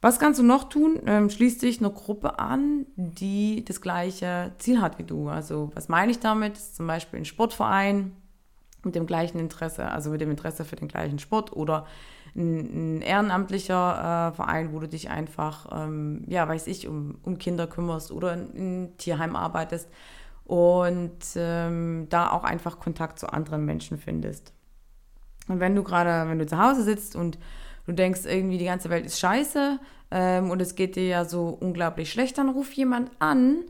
Was 0.02 0.18
kannst 0.18 0.40
du 0.40 0.44
noch 0.44 0.70
tun? 0.70 1.00
Ähm, 1.06 1.30
schließ 1.30 1.58
dich 1.58 1.80
einer 1.80 1.90
Gruppe 1.90 2.40
an, 2.40 2.86
die 2.96 3.66
das 3.66 3.82
gleiche 3.82 4.54
Ziel 4.58 4.82
hat 4.82 4.98
wie 4.98 5.04
du. 5.04 5.28
Also, 5.28 5.72
was 5.76 5.90
meine 5.90 6.12
ich 6.12 6.20
damit? 6.20 6.58
zum 6.58 6.88
Beispiel 6.88 7.20
ein 7.20 7.26
Sportverein 7.26 8.14
mit 8.84 8.96
dem 8.96 9.06
gleichen 9.06 9.40
Interesse, 9.40 9.92
also 9.92 10.10
mit 10.10 10.22
dem 10.22 10.32
Interesse 10.32 10.64
für 10.64 10.78
den 10.78 10.88
gleichen 10.88 11.20
Sport 11.20 11.52
oder 11.54 11.86
ein, 12.34 12.98
ein 12.98 13.02
ehrenamtlicher 13.02 14.30
äh, 14.32 14.36
Verein, 14.36 14.72
wo 14.72 14.80
du 14.80 14.88
dich 14.88 15.10
einfach, 15.10 15.68
ähm, 15.72 16.24
ja, 16.28 16.48
weiß 16.48 16.68
ich, 16.68 16.88
um, 16.88 17.20
um 17.24 17.38
Kinder 17.38 17.68
kümmerst 17.68 18.12
oder 18.12 18.34
in, 18.34 18.54
in 18.54 18.98
Tierheim 18.98 19.36
arbeitest 19.36 19.90
und 20.46 21.18
ähm, 21.36 22.08
da 22.10 22.32
auch 22.32 22.46
einfach 22.46 22.80
Kontakt 22.80 23.20
zu 23.20 23.32
anderen 23.34 23.66
Menschen 23.66 23.98
findest. 23.98 24.54
Und 25.50 25.60
wenn 25.60 25.76
du 25.76 25.84
gerade, 25.84 26.30
wenn 26.30 26.40
du 26.40 26.46
zu 26.46 26.58
Hause 26.58 26.84
sitzt 26.84 27.16
und 27.16 27.38
du 27.90 27.96
denkst 27.96 28.22
irgendwie, 28.26 28.58
die 28.58 28.66
ganze 28.66 28.90
Welt 28.90 29.06
ist 29.06 29.20
scheiße 29.20 29.80
ähm, 30.12 30.52
und 30.52 30.62
es 30.62 30.76
geht 30.76 30.96
dir 30.96 31.08
ja 31.08 31.26
so 31.26 31.48
unglaublich 31.60 32.12
schlecht, 32.12 32.38
dann 32.38 32.50
ruf 32.50 32.72
jemand 32.74 33.12
an, 33.20 33.64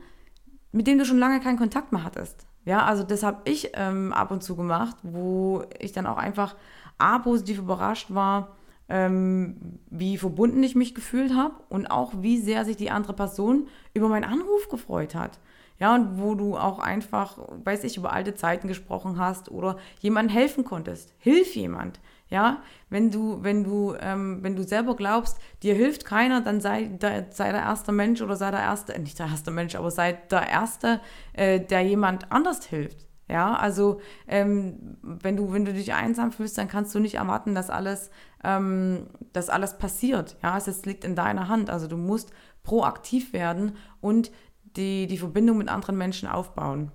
mit 0.72 0.86
dem 0.86 0.98
du 0.98 1.04
schon 1.04 1.18
lange 1.18 1.40
keinen 1.40 1.58
Kontakt 1.58 1.90
mehr 1.90 2.04
hattest. 2.04 2.46
Ja, 2.66 2.84
also 2.84 3.02
das 3.02 3.22
habe 3.22 3.40
ich 3.44 3.70
ähm, 3.74 4.12
ab 4.12 4.30
und 4.30 4.42
zu 4.42 4.56
gemacht, 4.56 4.96
wo 5.02 5.64
ich 5.78 5.92
dann 5.92 6.06
auch 6.06 6.18
einfach 6.18 6.54
A, 6.98 7.18
positiv 7.18 7.58
überrascht 7.58 8.14
war, 8.14 8.56
ähm, 8.90 9.78
wie 9.88 10.18
verbunden 10.18 10.62
ich 10.62 10.74
mich 10.74 10.94
gefühlt 10.94 11.34
habe 11.34 11.54
und 11.70 11.86
auch 11.86 12.12
wie 12.18 12.36
sehr 12.36 12.66
sich 12.66 12.76
die 12.76 12.90
andere 12.90 13.14
Person 13.14 13.68
über 13.94 14.08
meinen 14.08 14.24
Anruf 14.24 14.68
gefreut 14.68 15.14
hat. 15.14 15.38
Ja, 15.78 15.94
und 15.94 16.20
wo 16.20 16.34
du 16.34 16.58
auch 16.58 16.78
einfach, 16.78 17.38
weiß 17.64 17.84
ich, 17.84 17.96
über 17.96 18.12
alte 18.12 18.34
Zeiten 18.34 18.68
gesprochen 18.68 19.18
hast 19.18 19.50
oder 19.50 19.78
jemandem 20.00 20.36
helfen 20.36 20.62
konntest. 20.62 21.14
Hilf 21.16 21.54
jemand. 21.56 22.00
Ja, 22.30 22.62
wenn 22.88 23.10
du, 23.10 23.42
wenn 23.42 23.64
du, 23.64 23.94
ähm, 24.00 24.38
wenn 24.42 24.54
du 24.54 24.62
selber 24.62 24.94
glaubst, 24.94 25.38
dir 25.64 25.74
hilft 25.74 26.04
keiner, 26.04 26.40
dann 26.40 26.60
sei, 26.60 26.84
der, 26.84 27.26
sei 27.30 27.50
der 27.50 27.62
erste 27.62 27.90
Mensch 27.90 28.22
oder 28.22 28.36
sei 28.36 28.52
der 28.52 28.60
erste, 28.60 28.98
nicht 29.00 29.18
der 29.18 29.26
erste 29.26 29.50
Mensch, 29.50 29.74
aber 29.74 29.90
sei 29.90 30.12
der 30.30 30.48
erste, 30.48 31.00
äh, 31.32 31.58
der 31.58 31.80
jemand 31.80 32.30
anders 32.30 32.64
hilft. 32.66 33.08
Ja, 33.28 33.54
also 33.54 34.00
ähm, 34.26 34.96
wenn 35.02 35.36
du, 35.36 35.52
wenn 35.52 35.64
du 35.64 35.72
dich 35.72 35.92
einsam 35.92 36.32
fühlst, 36.32 36.58
dann 36.58 36.66
kannst 36.66 36.94
du 36.94 36.98
nicht 36.98 37.14
erwarten, 37.14 37.54
dass 37.54 37.70
alles, 37.70 38.10
ähm, 38.42 39.06
dass 39.32 39.50
alles 39.50 39.78
passiert. 39.78 40.36
Ja, 40.42 40.56
es 40.56 40.84
liegt 40.84 41.04
in 41.04 41.14
deiner 41.14 41.48
Hand. 41.48 41.70
Also 41.70 41.86
du 41.86 41.96
musst 41.96 42.32
proaktiv 42.64 43.32
werden 43.32 43.76
und 44.00 44.32
die, 44.76 45.06
die 45.06 45.18
Verbindung 45.18 45.58
mit 45.58 45.68
anderen 45.68 45.96
Menschen 45.96 46.28
aufbauen. 46.28 46.90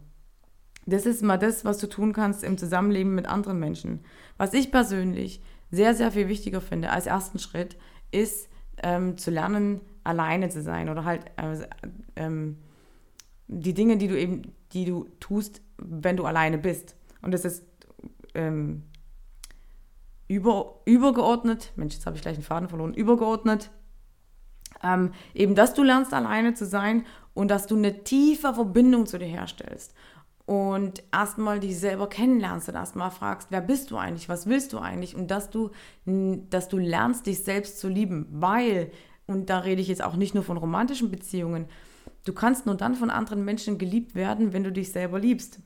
Das 0.85 1.05
ist 1.05 1.23
mal 1.23 1.37
das, 1.37 1.65
was 1.65 1.79
du 1.79 1.87
tun 1.87 2.13
kannst 2.13 2.43
im 2.43 2.57
Zusammenleben 2.57 3.15
mit 3.15 3.27
anderen 3.27 3.59
Menschen. 3.59 4.01
Was 4.37 4.53
ich 4.53 4.71
persönlich 4.71 5.41
sehr, 5.71 5.93
sehr 5.93 6.11
viel 6.11 6.27
wichtiger 6.27 6.61
finde 6.61 6.91
als 6.91 7.05
ersten 7.05 7.39
Schritt, 7.39 7.77
ist 8.11 8.49
ähm, 8.83 9.17
zu 9.17 9.31
lernen, 9.31 9.81
alleine 10.03 10.49
zu 10.49 10.61
sein 10.61 10.89
oder 10.89 11.05
halt 11.05 11.25
äh, 11.37 11.67
ähm, 12.15 12.57
die 13.47 13.73
Dinge, 13.73 13.97
die 13.97 14.07
du 14.07 14.17
eben, 14.17 14.53
die 14.73 14.85
du 14.85 15.07
tust, 15.19 15.61
wenn 15.77 16.17
du 16.17 16.25
alleine 16.25 16.57
bist. 16.57 16.95
Und 17.21 17.33
das 17.33 17.45
ist 17.45 17.65
ähm, 18.33 18.83
über, 20.27 20.81
übergeordnet, 20.85 21.71
Mensch, 21.75 21.95
jetzt 21.95 22.05
habe 22.05 22.15
ich 22.15 22.21
gleich 22.21 22.35
einen 22.35 22.43
Faden 22.43 22.69
verloren, 22.69 22.93
übergeordnet, 22.93 23.71
ähm, 24.83 25.13
eben, 25.33 25.55
dass 25.55 25.73
du 25.73 25.83
lernst, 25.83 26.13
alleine 26.13 26.53
zu 26.53 26.65
sein 26.65 27.05
und 27.33 27.49
dass 27.49 27.67
du 27.67 27.75
eine 27.75 28.03
tiefe 28.03 28.53
Verbindung 28.53 29.05
zu 29.05 29.17
dir 29.17 29.25
herstellst 29.25 29.93
und 30.45 31.03
erstmal 31.11 31.59
dich 31.59 31.79
selber 31.79 32.07
kennenlernst 32.07 32.69
und 32.69 32.75
erstmal 32.75 33.11
fragst, 33.11 33.47
wer 33.49 33.61
bist 33.61 33.89
du 33.91 33.97
eigentlich, 33.97 34.29
was 34.29 34.47
willst 34.47 34.73
du 34.73 34.79
eigentlich 34.79 35.15
und 35.15 35.31
dass 35.31 35.49
du, 35.49 35.71
dass 36.05 36.69
du 36.69 36.77
lernst, 36.77 37.25
dich 37.25 37.43
selbst 37.43 37.79
zu 37.79 37.87
lieben, 37.87 38.27
weil, 38.31 38.91
und 39.25 39.49
da 39.49 39.59
rede 39.59 39.81
ich 39.81 39.87
jetzt 39.87 40.03
auch 40.03 40.15
nicht 40.15 40.35
nur 40.35 40.43
von 40.43 40.57
romantischen 40.57 41.09
Beziehungen, 41.09 41.65
du 42.25 42.33
kannst 42.33 42.65
nur 42.67 42.75
dann 42.75 42.95
von 42.95 43.09
anderen 43.09 43.43
Menschen 43.43 43.77
geliebt 43.77 44.13
werden, 44.13 44.53
wenn 44.53 44.63
du 44.63 44.71
dich 44.71 44.91
selber 44.91 45.19
liebst. 45.19 45.59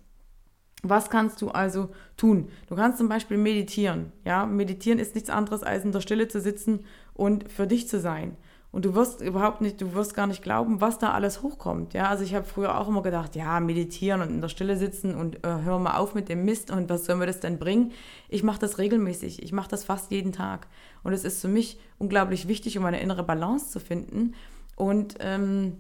Was 0.82 1.10
kannst 1.10 1.42
du 1.42 1.50
also 1.50 1.90
tun? 2.16 2.48
Du 2.68 2.76
kannst 2.76 3.00
zum 3.00 3.10
Beispiel 3.10 3.36
meditieren. 3.36 4.14
Ja, 4.24 4.46
meditieren 4.46 4.98
ist 4.98 5.14
nichts 5.14 5.30
anderes 5.30 5.62
als 5.62 5.84
in 5.84 5.92
der 5.92 6.00
Stille 6.00 6.30
zu 6.30 6.40
sitzen 6.40 6.86
und 7.14 7.52
für 7.52 7.68
dich 7.68 7.90
zu 7.90 8.00
sein. 8.00 8.38
Und 8.72 8.86
du 8.86 8.94
wirst 8.94 9.22
überhaupt 9.22 9.62
nicht, 9.62 9.82
du 9.82 9.96
wirst 9.96 10.14
gar 10.14 10.28
nicht 10.28 10.44
glauben, 10.44 10.80
was 10.80 11.00
da 11.00 11.12
alles 11.14 11.42
hochkommt. 11.42 11.96
Ja, 11.96 12.08
also 12.10 12.24
ich 12.24 12.36
habe 12.36 12.46
früher 12.46 12.80
auch 12.80 12.88
immer 12.88 13.02
gedacht, 13.02 13.36
ja, 13.36 13.60
meditieren 13.60 14.22
und 14.22 14.30
in 14.30 14.42
der 14.42 14.50
Stille 14.50 14.78
sitzen 14.78 15.16
und 15.16 15.38
äh, 15.38 15.62
hör 15.64 15.80
mal 15.80 15.98
auf 15.98 16.14
mit 16.14 16.30
dem 16.30 16.46
Mist 16.46 16.70
und 16.70 16.88
was 16.88 17.06
soll 17.06 17.16
mir 17.16 17.26
das 17.26 17.40
denn 17.40 17.58
bringen? 17.58 17.94
Ich 18.28 18.44
mache 18.44 18.60
das 18.60 18.78
regelmäßig, 18.78 19.42
ich 19.42 19.52
mache 19.54 19.70
das 19.70 19.84
fast 19.84 20.12
jeden 20.12 20.34
Tag. 20.34 20.68
Und 21.02 21.14
es 21.14 21.24
ist 21.24 21.42
für 21.42 21.48
mich 21.48 21.80
unglaublich 21.98 22.48
wichtig, 22.48 22.78
um 22.78 22.86
eine 22.86 23.02
innere 23.02 23.24
Balance 23.24 23.72
zu 23.72 23.80
finden. 23.80 24.36
Und 24.76 25.16
ähm, 25.20 25.78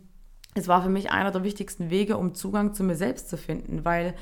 es 0.55 0.67
war 0.67 0.81
für 0.81 0.89
mich 0.89 1.11
einer 1.11 1.31
der 1.31 1.43
wichtigsten 1.43 1.91
Wege, 1.91 2.17
um 2.17 2.33
Zugang 2.33 2.73
zu 2.73 2.83
mir 2.83 2.95
selbst 2.95 3.29
zu 3.29 3.37
finden, 3.37 3.85
weil 3.85 4.15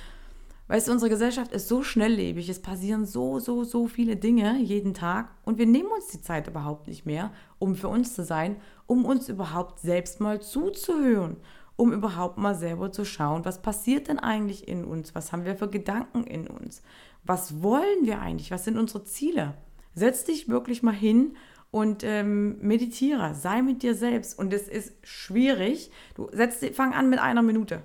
Weißt 0.69 0.88
du, 0.88 0.91
unsere 0.91 1.09
Gesellschaft 1.09 1.53
ist 1.53 1.69
so 1.69 1.81
schnelllebig, 1.81 2.50
es 2.50 2.62
passieren 2.62 3.05
so, 3.05 3.39
so, 3.39 3.63
so 3.63 3.88
viele 3.88 4.17
Dinge 4.17 4.59
jeden 4.59 4.93
Tag 4.93 5.29
und 5.45 5.57
wir 5.57 5.65
nehmen 5.65 5.89
uns 5.89 6.07
die 6.07 6.21
Zeit 6.21 6.47
überhaupt 6.47 6.88
nicht 6.88 7.05
mehr, 7.05 7.31
um 7.57 7.75
für 7.75 7.88
uns 7.88 8.13
zu 8.13 8.25
sein, 8.25 8.57
um 8.86 9.05
uns 9.05 9.29
überhaupt 9.29 9.79
selbst 9.79 10.19
mal 10.19 10.41
zuzuhören, 10.41 11.38
um 11.77 11.93
überhaupt 11.93 12.38
mal 12.38 12.53
selber 12.53 12.91
zu 12.91 13.05
schauen, 13.05 13.45
was 13.45 13.62
passiert 13.62 14.09
denn 14.09 14.19
eigentlich 14.19 14.67
in 14.67 14.83
uns, 14.83 15.15
was 15.15 15.31
haben 15.31 15.45
wir 15.45 15.55
für 15.55 15.69
Gedanken 15.69 16.25
in 16.25 16.47
uns, 16.47 16.81
was 17.24 17.63
wollen 17.63 18.03
wir 18.03 18.19
eigentlich, 18.19 18.51
was 18.51 18.65
sind 18.65 18.77
unsere 18.77 19.05
Ziele. 19.05 19.53
Setz 19.93 20.25
dich 20.25 20.50
wirklich 20.50 20.83
mal 20.83 20.93
hin 20.93 21.38
und 21.71 22.03
ähm, 22.03 22.59
meditiere, 22.59 23.33
sei 23.36 23.62
mit 23.62 23.83
dir 23.83 23.95
selbst. 23.95 24.38
Und 24.38 24.53
es 24.53 24.67
ist 24.67 24.93
schwierig. 25.01 25.91
Du 26.13 26.29
setzt, 26.31 26.63
fang 26.75 26.93
an 26.93 27.09
mit 27.09 27.19
einer 27.19 27.41
Minute. 27.41 27.81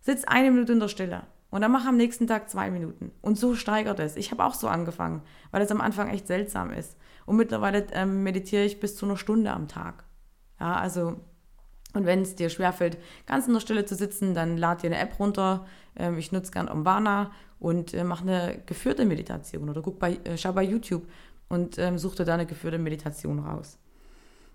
Sitz 0.00 0.24
eine 0.24 0.50
Minute 0.50 0.74
in 0.74 0.80
der 0.80 0.88
Stille 0.88 1.22
und 1.54 1.60
dann 1.60 1.70
mach 1.70 1.86
am 1.86 1.96
nächsten 1.96 2.26
Tag 2.26 2.50
zwei 2.50 2.68
Minuten. 2.68 3.12
Und 3.22 3.38
so 3.38 3.54
steigert 3.54 4.00
es. 4.00 4.16
Ich 4.16 4.32
habe 4.32 4.44
auch 4.44 4.54
so 4.54 4.66
angefangen, 4.66 5.22
weil 5.52 5.62
es 5.62 5.70
am 5.70 5.80
Anfang 5.80 6.08
echt 6.08 6.26
seltsam 6.26 6.72
ist. 6.72 6.96
Und 7.26 7.36
mittlerweile 7.36 7.86
ähm, 7.92 8.24
meditiere 8.24 8.64
ich 8.64 8.80
bis 8.80 8.96
zu 8.96 9.06
einer 9.06 9.16
Stunde 9.16 9.52
am 9.52 9.68
Tag. 9.68 10.02
Ja, 10.58 10.74
also, 10.74 11.20
und 11.92 12.06
wenn 12.06 12.22
es 12.22 12.34
dir 12.34 12.50
schwerfällt, 12.50 12.98
ganz 13.26 13.46
in 13.46 13.52
der 13.52 13.60
Stille 13.60 13.84
zu 13.84 13.94
sitzen, 13.94 14.34
dann 14.34 14.56
lad 14.56 14.82
dir 14.82 14.88
eine 14.88 14.98
App 14.98 15.20
runter. 15.20 15.64
Ähm, 15.94 16.18
ich 16.18 16.32
nutze 16.32 16.50
gern 16.50 16.68
Omvana 16.68 17.30
und 17.60 17.94
äh, 17.94 18.02
mache 18.02 18.22
eine 18.22 18.60
geführte 18.66 19.04
Meditation 19.04 19.68
oder 19.68 19.80
guck 19.80 20.00
bei, 20.00 20.18
äh, 20.24 20.36
schau 20.36 20.52
bei 20.54 20.64
YouTube 20.64 21.06
und 21.48 21.78
ähm, 21.78 21.98
such 21.98 22.16
dir 22.16 22.24
da 22.24 22.34
eine 22.34 22.46
geführte 22.46 22.78
Meditation 22.78 23.38
raus. 23.38 23.78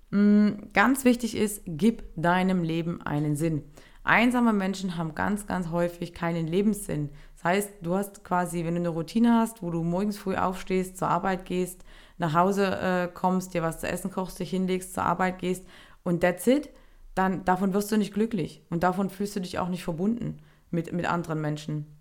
Mhm, 0.09 0.67
ganz 0.73 1.05
wichtig 1.05 1.37
ist, 1.37 1.61
gib 1.65 2.03
deinem 2.17 2.61
Leben 2.61 3.01
einen 3.01 3.37
Sinn. 3.37 3.63
Einsame 4.03 4.53
Menschen 4.53 4.97
haben 4.97 5.13
ganz, 5.13 5.45
ganz 5.45 5.69
häufig 5.69 6.13
keinen 6.13 6.47
Lebenssinn. 6.47 7.09
Das 7.35 7.43
heißt, 7.43 7.69
du 7.81 7.95
hast 7.95 8.23
quasi, 8.23 8.65
wenn 8.65 8.75
du 8.75 8.81
eine 8.81 8.89
Routine 8.89 9.39
hast, 9.39 9.61
wo 9.61 9.69
du 9.71 9.83
morgens 9.83 10.17
früh 10.17 10.35
aufstehst, 10.35 10.97
zur 10.97 11.09
Arbeit 11.09 11.45
gehst, 11.45 11.83
nach 12.17 12.33
Hause 12.33 12.79
äh, 12.79 13.07
kommst, 13.13 13.53
dir 13.53 13.61
was 13.61 13.79
zu 13.79 13.87
essen 13.87 14.11
kochst, 14.11 14.39
dich 14.39 14.49
hinlegst, 14.49 14.93
zur 14.93 15.03
Arbeit 15.03 15.39
gehst 15.39 15.65
und 16.03 16.21
that's 16.21 16.47
it, 16.47 16.69
dann 17.15 17.43
davon 17.45 17.73
wirst 17.73 17.91
du 17.91 17.97
nicht 17.97 18.13
glücklich 18.13 18.63
und 18.69 18.83
davon 18.83 19.09
fühlst 19.09 19.35
du 19.35 19.41
dich 19.41 19.59
auch 19.59 19.69
nicht 19.69 19.83
verbunden 19.83 20.37
mit, 20.71 20.91
mit 20.93 21.05
anderen 21.05 21.41
Menschen. 21.41 21.98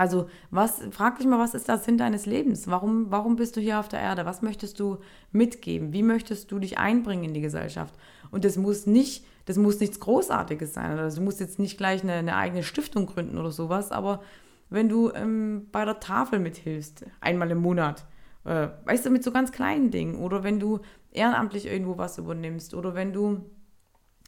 Also, 0.00 0.28
was, 0.50 0.80
frag 0.92 1.18
dich 1.18 1.26
mal, 1.26 1.38
was 1.38 1.54
ist 1.54 1.68
der 1.68 1.78
Sinn 1.78 1.98
deines 1.98 2.24
Lebens? 2.24 2.68
Warum, 2.68 3.10
warum 3.10 3.36
bist 3.36 3.56
du 3.56 3.60
hier 3.60 3.78
auf 3.78 3.88
der 3.88 4.00
Erde? 4.00 4.24
Was 4.24 4.40
möchtest 4.40 4.80
du 4.80 4.98
mitgeben? 5.30 5.92
Wie 5.92 6.02
möchtest 6.02 6.50
du 6.50 6.58
dich 6.58 6.78
einbringen 6.78 7.24
in 7.24 7.34
die 7.34 7.42
Gesellschaft? 7.42 7.94
Und 8.30 8.44
das 8.44 8.56
muss 8.56 8.86
nicht 8.86 9.24
das 9.50 9.56
muss 9.56 9.80
nichts 9.80 9.98
Großartiges 9.98 10.74
sein. 10.74 10.98
Also 10.98 11.18
du 11.18 11.24
musst 11.24 11.40
jetzt 11.40 11.58
nicht 11.58 11.76
gleich 11.76 12.02
eine, 12.02 12.12
eine 12.12 12.36
eigene 12.36 12.62
Stiftung 12.62 13.06
gründen 13.06 13.36
oder 13.36 13.50
sowas, 13.50 13.90
aber 13.90 14.22
wenn 14.68 14.88
du 14.88 15.10
ähm, 15.12 15.66
bei 15.72 15.84
der 15.84 15.98
Tafel 15.98 16.38
mithilfst, 16.38 17.04
einmal 17.20 17.50
im 17.50 17.58
Monat, 17.58 18.06
äh, 18.44 18.68
weißt 18.84 19.06
du, 19.06 19.10
mit 19.10 19.24
so 19.24 19.32
ganz 19.32 19.50
kleinen 19.50 19.90
Dingen, 19.90 20.16
oder 20.16 20.44
wenn 20.44 20.60
du 20.60 20.78
ehrenamtlich 21.10 21.66
irgendwo 21.66 21.98
was 21.98 22.18
übernimmst, 22.18 22.74
oder 22.74 22.94
wenn 22.94 23.12
du, 23.12 23.40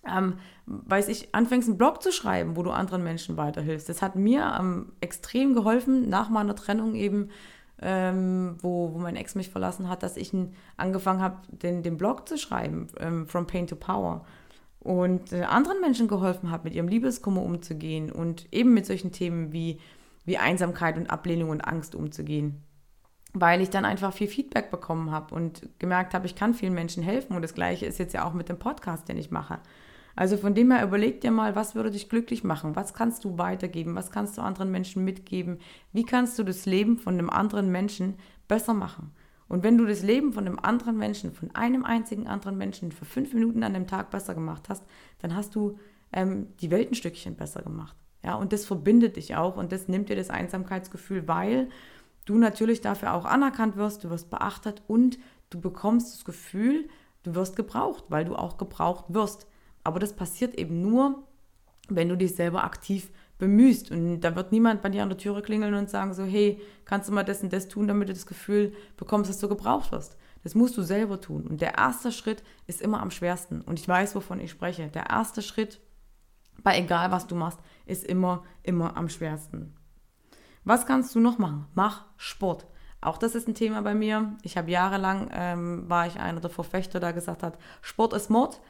ähm, 0.06 0.38
weiß 0.66 1.08
ich, 1.08 1.34
anfängst 1.34 1.68
einen 1.68 1.78
Blog 1.78 2.02
zu 2.02 2.12
schreiben, 2.12 2.56
wo 2.56 2.62
du 2.62 2.70
anderen 2.70 3.04
Menschen 3.04 3.36
weiterhilfst. 3.36 3.88
Das 3.88 4.02
hat 4.02 4.16
mir 4.16 4.56
ähm, 4.58 4.92
extrem 5.00 5.54
geholfen, 5.54 6.08
nach 6.08 6.28
meiner 6.28 6.56
Trennung 6.56 6.94
eben, 6.94 7.30
ähm, 7.80 8.56
wo, 8.60 8.92
wo 8.94 8.98
mein 8.98 9.16
Ex 9.16 9.34
mich 9.34 9.50
verlassen 9.50 9.88
hat, 9.88 10.02
dass 10.02 10.16
ich 10.16 10.32
angefangen 10.76 11.20
habe, 11.20 11.38
den, 11.48 11.82
den 11.82 11.96
Blog 11.96 12.28
zu 12.28 12.38
schreiben, 12.38 12.88
ähm, 12.98 13.26
From 13.26 13.46
Pain 13.46 13.66
to 13.66 13.76
Power 13.76 14.24
und 14.80 15.32
äh, 15.32 15.42
anderen 15.42 15.80
Menschen 15.80 16.08
geholfen 16.08 16.50
habe, 16.50 16.64
mit 16.64 16.74
ihrem 16.74 16.88
Liebeskummer 16.88 17.42
umzugehen 17.42 18.10
und 18.10 18.52
eben 18.52 18.74
mit 18.74 18.86
solchen 18.86 19.12
Themen 19.12 19.52
wie, 19.52 19.78
wie 20.24 20.38
Einsamkeit 20.38 20.96
und 20.96 21.10
Ablehnung 21.10 21.50
und 21.50 21.60
Angst 21.60 21.94
umzugehen. 21.94 22.62
weil 23.34 23.62
ich 23.62 23.70
dann 23.70 23.84
einfach 23.84 24.12
viel 24.12 24.28
Feedback 24.28 24.70
bekommen 24.70 25.10
habe 25.10 25.34
und 25.34 25.68
gemerkt 25.78 26.12
habe, 26.14 26.26
ich 26.26 26.34
kann 26.34 26.54
vielen 26.54 26.74
Menschen 26.74 27.02
helfen. 27.02 27.34
Und 27.34 27.42
das 27.42 27.54
Gleiche 27.54 27.86
ist 27.86 27.98
jetzt 27.98 28.12
ja 28.12 28.24
auch 28.24 28.34
mit 28.34 28.48
dem 28.48 28.58
Podcast, 28.58 29.08
den 29.08 29.16
ich 29.16 29.30
mache. 29.30 29.58
Also 30.14 30.36
von 30.36 30.54
dem 30.54 30.70
her 30.70 30.84
überleg 30.84 31.20
dir 31.20 31.30
mal, 31.30 31.56
was 31.56 31.74
würde 31.74 31.90
dich 31.90 32.08
glücklich 32.08 32.44
machen? 32.44 32.76
Was 32.76 32.94
kannst 32.94 33.24
du 33.24 33.38
weitergeben? 33.38 33.94
Was 33.94 34.10
kannst 34.10 34.36
du 34.36 34.42
anderen 34.42 34.70
Menschen 34.70 35.04
mitgeben? 35.04 35.58
Wie 35.92 36.04
kannst 36.04 36.38
du 36.38 36.42
das 36.42 36.66
Leben 36.66 36.98
von 36.98 37.14
einem 37.14 37.30
anderen 37.30 37.70
Menschen 37.70 38.14
besser 38.48 38.74
machen? 38.74 39.12
Und 39.48 39.62
wenn 39.62 39.76
du 39.76 39.84
das 39.84 40.02
Leben 40.02 40.32
von 40.32 40.46
einem 40.46 40.58
anderen 40.58 40.96
Menschen, 40.96 41.32
von 41.32 41.54
einem 41.54 41.84
einzigen 41.84 42.26
anderen 42.26 42.56
Menschen 42.56 42.90
für 42.90 43.04
fünf 43.04 43.34
Minuten 43.34 43.62
an 43.62 43.74
dem 43.74 43.86
Tag 43.86 44.10
besser 44.10 44.34
gemacht 44.34 44.68
hast, 44.68 44.82
dann 45.20 45.34
hast 45.36 45.54
du 45.54 45.78
ähm, 46.12 46.48
die 46.60 46.70
Welt 46.70 46.90
ein 46.90 46.94
Stückchen 46.94 47.36
besser 47.36 47.62
gemacht. 47.62 47.96
Ja, 48.24 48.36
und 48.36 48.52
das 48.52 48.64
verbindet 48.64 49.16
dich 49.16 49.36
auch 49.36 49.56
und 49.56 49.72
das 49.72 49.88
nimmt 49.88 50.08
dir 50.08 50.16
das 50.16 50.30
Einsamkeitsgefühl, 50.30 51.26
weil 51.26 51.68
du 52.24 52.38
natürlich 52.38 52.80
dafür 52.80 53.14
auch 53.14 53.24
anerkannt 53.24 53.76
wirst, 53.76 54.04
du 54.04 54.10
wirst 54.10 54.30
beachtet 54.30 54.82
und 54.86 55.18
du 55.50 55.60
bekommst 55.60 56.14
das 56.14 56.24
Gefühl, 56.24 56.88
du 57.24 57.34
wirst 57.34 57.56
gebraucht, 57.56 58.04
weil 58.08 58.24
du 58.24 58.36
auch 58.36 58.58
gebraucht 58.58 59.06
wirst. 59.08 59.46
Aber 59.84 59.98
das 59.98 60.14
passiert 60.14 60.54
eben 60.54 60.80
nur, 60.80 61.24
wenn 61.88 62.08
du 62.08 62.16
dich 62.16 62.34
selber 62.34 62.64
aktiv 62.64 63.10
bemühst. 63.38 63.90
Und 63.90 64.20
da 64.20 64.36
wird 64.36 64.52
niemand 64.52 64.82
bei 64.82 64.88
dir 64.88 65.02
an 65.02 65.08
der 65.08 65.18
Türe 65.18 65.42
klingeln 65.42 65.74
und 65.74 65.90
sagen 65.90 66.14
so, 66.14 66.22
hey, 66.22 66.60
kannst 66.84 67.08
du 67.08 67.12
mal 67.12 67.24
das 67.24 67.42
und 67.42 67.52
das 67.52 67.68
tun, 67.68 67.88
damit 67.88 68.08
du 68.08 68.12
das 68.12 68.26
Gefühl 68.26 68.72
bekommst, 68.96 69.28
dass 69.28 69.40
du 69.40 69.48
gebraucht 69.48 69.92
wirst. 69.92 70.16
Das 70.44 70.54
musst 70.54 70.76
du 70.76 70.82
selber 70.82 71.20
tun. 71.20 71.46
Und 71.46 71.60
der 71.60 71.78
erste 71.78 72.12
Schritt 72.12 72.42
ist 72.66 72.80
immer 72.80 73.00
am 73.00 73.10
schwersten. 73.10 73.60
Und 73.62 73.78
ich 73.78 73.88
weiß, 73.88 74.14
wovon 74.14 74.40
ich 74.40 74.50
spreche. 74.50 74.88
Der 74.88 75.10
erste 75.10 75.42
Schritt, 75.42 75.80
bei 76.62 76.78
egal 76.78 77.10
was 77.10 77.26
du 77.26 77.34
machst, 77.34 77.58
ist 77.86 78.04
immer, 78.04 78.44
immer 78.62 78.96
am 78.96 79.08
schwersten. 79.08 79.74
Was 80.64 80.86
kannst 80.86 81.14
du 81.14 81.20
noch 81.20 81.38
machen? 81.38 81.66
Mach 81.74 82.04
Sport. 82.16 82.66
Auch 83.00 83.18
das 83.18 83.34
ist 83.34 83.48
ein 83.48 83.54
Thema 83.54 83.82
bei 83.82 83.94
mir. 83.94 84.36
Ich 84.42 84.56
habe 84.56 84.70
jahrelang, 84.70 85.28
ähm, 85.32 85.90
war 85.90 86.06
ich 86.06 86.20
einer 86.20 86.40
der 86.40 86.50
Verfechter, 86.50 87.00
der 87.00 87.12
gesagt 87.12 87.42
hat, 87.42 87.58
Sport 87.80 88.12
ist 88.12 88.30
Mord. 88.30 88.60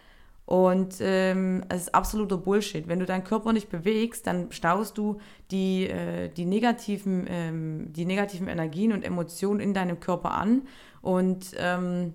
Und 0.44 0.96
ähm, 1.00 1.64
es 1.68 1.82
ist 1.82 1.94
absoluter 1.94 2.36
Bullshit. 2.36 2.88
Wenn 2.88 2.98
du 2.98 3.06
deinen 3.06 3.24
Körper 3.24 3.52
nicht 3.52 3.70
bewegst, 3.70 4.26
dann 4.26 4.50
staust 4.50 4.98
du 4.98 5.18
die, 5.50 5.88
äh, 5.88 6.28
die, 6.28 6.44
negativen, 6.44 7.26
ähm, 7.28 7.92
die 7.92 8.04
negativen 8.04 8.48
Energien 8.48 8.92
und 8.92 9.04
Emotionen 9.04 9.60
in 9.60 9.72
deinem 9.72 10.00
Körper 10.00 10.32
an. 10.32 10.62
Und 11.00 11.52
ähm, 11.56 12.14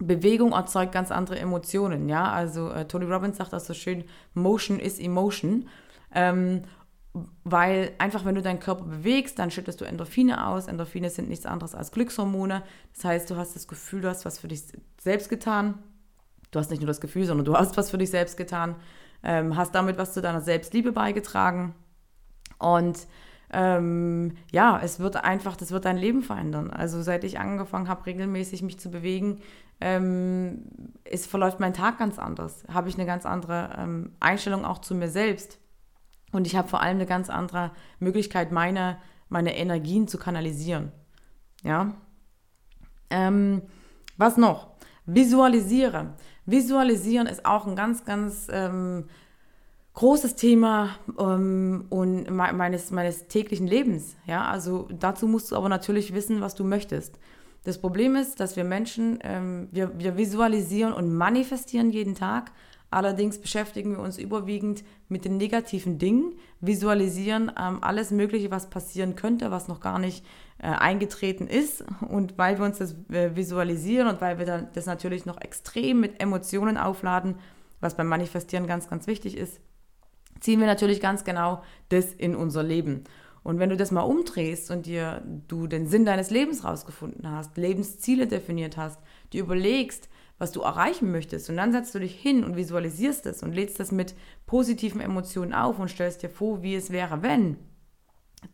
Bewegung 0.00 0.52
erzeugt 0.52 0.92
ganz 0.92 1.10
andere 1.10 1.38
Emotionen. 1.38 2.08
Ja? 2.08 2.32
Also 2.32 2.70
äh, 2.70 2.86
Tony 2.86 3.04
Robbins 3.04 3.36
sagt 3.36 3.52
das 3.52 3.66
so 3.66 3.74
schön, 3.74 4.04
Motion 4.34 4.80
is 4.80 4.98
Emotion. 4.98 5.68
Ähm, 6.14 6.62
weil 7.44 7.92
einfach, 7.98 8.24
wenn 8.24 8.34
du 8.34 8.42
deinen 8.42 8.60
Körper 8.60 8.84
bewegst, 8.84 9.38
dann 9.38 9.50
schüttest 9.50 9.80
du 9.80 9.84
Endorphine 9.84 10.46
aus. 10.46 10.68
Endorphine 10.68 11.10
sind 11.10 11.28
nichts 11.28 11.46
anderes 11.46 11.74
als 11.74 11.90
Glückshormone. 11.90 12.62
Das 12.94 13.04
heißt, 13.04 13.30
du 13.30 13.36
hast 13.36 13.56
das 13.56 13.66
Gefühl, 13.66 14.02
du 14.02 14.08
hast 14.08 14.24
was 14.24 14.38
für 14.38 14.48
dich 14.48 14.62
selbst 15.00 15.28
getan. 15.28 15.78
Du 16.50 16.58
hast 16.58 16.70
nicht 16.70 16.80
nur 16.80 16.86
das 16.86 17.00
Gefühl, 17.00 17.26
sondern 17.26 17.44
du 17.44 17.54
hast 17.54 17.76
was 17.76 17.90
für 17.90 17.98
dich 17.98 18.10
selbst 18.10 18.36
getan. 18.36 18.76
Ähm, 19.22 19.56
hast 19.56 19.74
damit 19.74 19.98
was 19.98 20.14
zu 20.14 20.22
deiner 20.22 20.40
Selbstliebe 20.40 20.92
beigetragen. 20.92 21.74
Und 22.58 23.06
ähm, 23.50 24.36
ja, 24.52 24.78
es 24.82 25.00
wird 25.00 25.16
einfach, 25.16 25.56
das 25.56 25.70
wird 25.70 25.84
dein 25.84 25.96
Leben 25.96 26.22
verändern. 26.22 26.70
Also 26.70 27.02
seit 27.02 27.24
ich 27.24 27.40
angefangen 27.40 27.88
habe, 27.88 28.06
regelmäßig 28.06 28.62
mich 28.62 28.78
zu 28.78 28.90
bewegen, 28.90 29.40
ähm, 29.80 30.64
es 31.04 31.26
verläuft 31.26 31.60
mein 31.60 31.74
Tag 31.74 31.98
ganz 31.98 32.18
anders. 32.18 32.64
Habe 32.72 32.88
ich 32.88 32.96
eine 32.96 33.06
ganz 33.06 33.24
andere 33.26 33.70
ähm, 33.78 34.12
Einstellung 34.20 34.64
auch 34.64 34.78
zu 34.78 34.94
mir 34.94 35.08
selbst. 35.08 35.58
Und 36.32 36.46
ich 36.46 36.56
habe 36.56 36.68
vor 36.68 36.82
allem 36.82 36.96
eine 36.96 37.06
ganz 37.06 37.30
andere 37.30 37.70
Möglichkeit, 38.00 38.52
meine, 38.52 38.98
meine 39.28 39.56
Energien 39.56 40.08
zu 40.08 40.18
kanalisieren. 40.18 40.92
Ja. 41.62 41.94
Ähm, 43.10 43.62
was 44.16 44.36
noch? 44.36 44.68
Visualisiere. 45.06 46.14
Visualisieren 46.50 47.26
ist 47.26 47.44
auch 47.44 47.66
ein 47.66 47.76
ganz, 47.76 48.06
ganz 48.06 48.46
ähm, 48.50 49.04
großes 49.92 50.34
Thema 50.34 50.96
ähm, 51.18 51.84
und 51.90 52.30
meines, 52.30 52.90
meines 52.90 53.28
täglichen 53.28 53.66
Lebens. 53.66 54.16
Ja, 54.26 54.46
also 54.46 54.88
dazu 54.98 55.28
musst 55.28 55.50
du 55.50 55.56
aber 55.56 55.68
natürlich 55.68 56.14
wissen, 56.14 56.40
was 56.40 56.54
du 56.54 56.64
möchtest. 56.64 57.18
Das 57.64 57.78
Problem 57.78 58.16
ist, 58.16 58.40
dass 58.40 58.56
wir 58.56 58.64
Menschen, 58.64 59.18
ähm, 59.22 59.68
wir, 59.72 59.98
wir 59.98 60.16
visualisieren 60.16 60.94
und 60.94 61.14
manifestieren 61.14 61.90
jeden 61.90 62.14
Tag, 62.14 62.52
Allerdings 62.90 63.38
beschäftigen 63.38 63.92
wir 63.92 64.00
uns 64.00 64.16
überwiegend 64.16 64.82
mit 65.08 65.26
den 65.26 65.36
negativen 65.36 65.98
Dingen, 65.98 66.32
visualisieren 66.60 67.52
ähm, 67.58 67.82
alles 67.82 68.10
Mögliche, 68.10 68.50
was 68.50 68.70
passieren 68.70 69.14
könnte, 69.14 69.50
was 69.50 69.68
noch 69.68 69.80
gar 69.80 69.98
nicht 69.98 70.24
äh, 70.58 70.68
eingetreten 70.68 71.46
ist. 71.46 71.84
Und 72.08 72.38
weil 72.38 72.58
wir 72.58 72.64
uns 72.64 72.78
das 72.78 72.94
äh, 73.10 73.36
visualisieren 73.36 74.08
und 74.08 74.22
weil 74.22 74.38
wir 74.38 74.46
dann 74.46 74.68
das 74.72 74.86
natürlich 74.86 75.26
noch 75.26 75.38
extrem 75.40 76.00
mit 76.00 76.22
Emotionen 76.22 76.78
aufladen, 76.78 77.34
was 77.80 77.94
beim 77.94 78.08
Manifestieren 78.08 78.66
ganz, 78.66 78.88
ganz 78.88 79.06
wichtig 79.06 79.36
ist, 79.36 79.60
ziehen 80.40 80.60
wir 80.60 80.66
natürlich 80.66 81.00
ganz 81.00 81.24
genau 81.24 81.62
das 81.90 82.12
in 82.12 82.34
unser 82.34 82.62
Leben. 82.62 83.04
Und 83.42 83.58
wenn 83.58 83.70
du 83.70 83.76
das 83.76 83.90
mal 83.90 84.02
umdrehst 84.02 84.70
und 84.70 84.86
dir 84.86 85.22
du 85.46 85.66
den 85.66 85.86
Sinn 85.86 86.04
deines 86.04 86.30
Lebens 86.30 86.64
rausgefunden 86.64 87.30
hast, 87.30 87.56
Lebensziele 87.56 88.26
definiert 88.26 88.76
hast, 88.76 88.98
dir 89.32 89.42
überlegst, 89.42 90.08
was 90.38 90.52
du 90.52 90.62
erreichen 90.62 91.10
möchtest. 91.10 91.50
Und 91.50 91.56
dann 91.56 91.72
setzt 91.72 91.94
du 91.94 91.98
dich 91.98 92.14
hin 92.14 92.44
und 92.44 92.56
visualisierst 92.56 93.26
es 93.26 93.42
und 93.42 93.54
lädst 93.54 93.80
das 93.80 93.92
mit 93.92 94.14
positiven 94.46 95.00
Emotionen 95.00 95.52
auf 95.52 95.78
und 95.78 95.90
stellst 95.90 96.22
dir 96.22 96.30
vor, 96.30 96.62
wie 96.62 96.74
es 96.74 96.90
wäre, 96.90 97.22
wenn. 97.22 97.56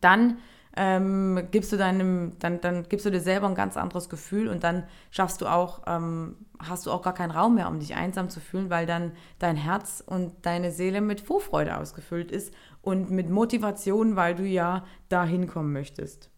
Dann 0.01 0.37
ähm, 0.77 1.47
gibst 1.51 1.71
du 1.71 1.77
deinem, 1.77 2.37
dann, 2.39 2.59
dann 2.59 2.83
gibst 2.83 3.05
du 3.05 3.09
dir 3.09 3.21
selber 3.21 3.47
ein 3.47 3.55
ganz 3.55 3.77
anderes 3.77 4.09
Gefühl 4.09 4.49
und 4.49 4.63
dann 4.63 4.83
schaffst 5.09 5.41
du 5.41 5.47
auch, 5.47 5.83
ähm, 5.87 6.35
hast 6.59 6.85
du 6.85 6.91
auch 6.91 7.01
gar 7.01 7.13
keinen 7.13 7.31
Raum 7.31 7.55
mehr, 7.55 7.69
um 7.69 7.79
dich 7.79 7.95
einsam 7.95 8.29
zu 8.29 8.41
fühlen, 8.41 8.69
weil 8.69 8.85
dann 8.85 9.13
dein 9.39 9.55
Herz 9.55 10.03
und 10.05 10.45
deine 10.45 10.71
Seele 10.71 10.99
mit 10.99 11.21
Vorfreude 11.21 11.77
ausgefüllt 11.77 12.31
ist 12.31 12.53
und 12.81 13.09
mit 13.09 13.29
Motivation, 13.29 14.15
weil 14.15 14.35
du 14.35 14.43
ja 14.43 14.85
dahin 15.07 15.47
kommen 15.47 15.71
möchtest. 15.71 16.29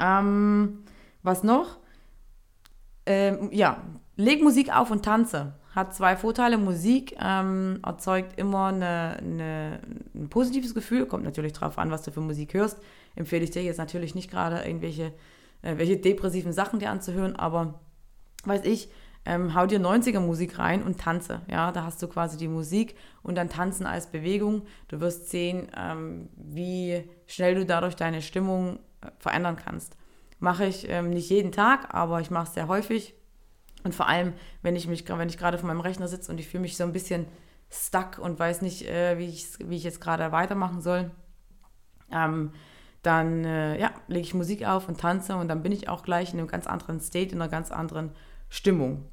Ähm, 0.00 0.84
was 1.22 1.44
noch? 1.44 1.78
Ähm, 3.06 3.50
ja, 3.52 3.82
leg 4.22 4.42
Musik 4.42 4.74
auf 4.74 4.90
und 4.90 5.04
tanze. 5.04 5.54
Hat 5.74 5.94
zwei 5.94 6.16
Vorteile. 6.16 6.58
Musik 6.58 7.16
ähm, 7.20 7.80
erzeugt 7.84 8.38
immer 8.38 8.66
eine, 8.66 9.16
eine, 9.18 9.80
ein 10.14 10.28
positives 10.28 10.74
Gefühl. 10.74 11.06
Kommt 11.06 11.24
natürlich 11.24 11.54
darauf 11.54 11.78
an, 11.78 11.90
was 11.90 12.02
du 12.02 12.10
für 12.10 12.20
Musik 12.20 12.54
hörst. 12.54 12.78
Empfehle 13.16 13.44
ich 13.44 13.50
dir 13.50 13.62
jetzt 13.62 13.78
natürlich 13.78 14.14
nicht 14.14 14.30
gerade 14.30 14.62
irgendwelche 14.66 15.12
äh, 15.62 15.78
welche 15.78 15.96
depressiven 15.96 16.52
Sachen 16.52 16.80
dir 16.80 16.90
anzuhören, 16.90 17.36
aber 17.36 17.80
weiß 18.44 18.64
ich, 18.64 18.90
ähm, 19.24 19.54
hau 19.54 19.66
dir 19.66 19.80
90er 19.80 20.18
Musik 20.18 20.58
rein 20.58 20.82
und 20.82 20.98
tanze. 20.98 21.42
Ja, 21.48 21.70
da 21.70 21.84
hast 21.84 22.02
du 22.02 22.08
quasi 22.08 22.36
die 22.36 22.48
Musik 22.48 22.96
und 23.22 23.36
dann 23.36 23.48
tanzen 23.48 23.86
als 23.86 24.08
Bewegung. 24.08 24.62
Du 24.88 25.00
wirst 25.00 25.30
sehen, 25.30 25.68
ähm, 25.76 26.28
wie 26.34 27.04
schnell 27.26 27.54
du 27.54 27.64
dadurch 27.64 27.94
deine 27.94 28.20
Stimmung 28.20 28.80
äh, 29.00 29.10
verändern 29.18 29.56
kannst. 29.56 29.96
Mache 30.40 30.66
ich 30.66 30.88
ähm, 30.88 31.10
nicht 31.10 31.30
jeden 31.30 31.52
Tag, 31.52 31.94
aber 31.94 32.20
ich 32.20 32.32
mache 32.32 32.48
es 32.48 32.54
sehr 32.54 32.66
häufig. 32.66 33.14
Und 33.84 33.94
vor 33.94 34.08
allem, 34.08 34.34
wenn 34.62 34.76
ich 34.76 34.86
mich, 34.86 35.08
wenn 35.08 35.28
ich 35.28 35.38
gerade 35.38 35.58
vor 35.58 35.66
meinem 35.66 35.80
Rechner 35.80 36.08
sitze 36.08 36.30
und 36.30 36.38
ich 36.38 36.48
fühle 36.48 36.62
mich 36.62 36.76
so 36.76 36.84
ein 36.84 36.92
bisschen 36.92 37.26
stuck 37.70 38.18
und 38.18 38.38
weiß 38.38 38.62
nicht, 38.62 38.88
äh, 38.88 39.18
wie, 39.18 39.26
ich, 39.26 39.46
wie 39.64 39.76
ich 39.76 39.84
jetzt 39.84 40.00
gerade 40.00 40.30
weitermachen 40.32 40.80
soll, 40.80 41.10
ähm, 42.10 42.52
dann 43.02 43.44
äh, 43.44 43.80
ja, 43.80 43.90
lege 44.06 44.26
ich 44.26 44.34
Musik 44.34 44.64
auf 44.66 44.88
und 44.88 45.00
tanze 45.00 45.36
und 45.36 45.48
dann 45.48 45.62
bin 45.62 45.72
ich 45.72 45.88
auch 45.88 46.02
gleich 46.02 46.32
in 46.32 46.38
einem 46.38 46.48
ganz 46.48 46.66
anderen 46.66 47.00
State, 47.00 47.34
in 47.34 47.40
einer 47.40 47.50
ganz 47.50 47.72
anderen 47.72 48.10
Stimmung. 48.48 49.06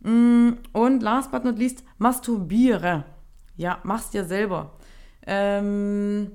Mm, 0.00 0.52
und 0.72 1.02
last 1.02 1.30
but 1.30 1.44
not 1.44 1.58
least, 1.58 1.82
masturbiere. 1.96 3.04
Ja, 3.56 3.78
mach's 3.84 4.10
dir 4.10 4.24
selber. 4.24 4.76
Ähm, 5.26 6.30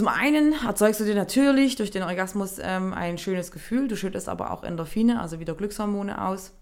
zum 0.00 0.08
einen 0.08 0.54
erzeugst 0.66 0.98
du 0.98 1.04
dir 1.04 1.14
natürlich 1.14 1.76
durch 1.76 1.90
den 1.90 2.02
Orgasmus 2.02 2.56
ähm, 2.58 2.94
ein 2.94 3.18
schönes 3.18 3.52
Gefühl, 3.52 3.86
du 3.86 3.98
schüttest 3.98 4.30
aber 4.30 4.50
auch 4.50 4.64
Endorphine, 4.64 5.20
also 5.20 5.40
wieder 5.40 5.54
Glückshormone 5.54 6.26
aus. 6.26 6.54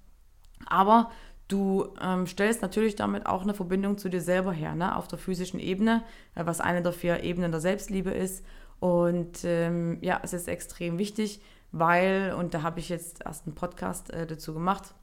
Aber 0.66 1.12
du 1.46 1.94
ähm, 2.02 2.26
stellst 2.26 2.62
natürlich 2.62 2.96
damit 2.96 3.26
auch 3.26 3.42
eine 3.42 3.54
Verbindung 3.54 3.96
zu 3.96 4.08
dir 4.08 4.20
selber 4.20 4.50
her, 4.50 4.74
ne? 4.74 4.96
auf 4.96 5.06
der 5.06 5.20
physischen 5.20 5.60
Ebene, 5.60 6.02
äh, 6.34 6.46
was 6.46 6.60
eine 6.60 6.82
der 6.82 6.90
vier 6.90 7.22
Ebenen 7.22 7.52
der 7.52 7.60
Selbstliebe 7.60 8.10
ist. 8.10 8.44
Und 8.80 9.44
ähm, 9.44 9.98
ja, 10.00 10.18
es 10.24 10.32
ist 10.32 10.48
extrem 10.48 10.98
wichtig, 10.98 11.40
weil, 11.70 12.34
und 12.36 12.54
da 12.54 12.62
habe 12.62 12.80
ich 12.80 12.88
jetzt 12.88 13.24
erst 13.24 13.46
einen 13.46 13.54
Podcast 13.54 14.10
äh, 14.10 14.26
dazu 14.26 14.52
gemacht, 14.52 14.96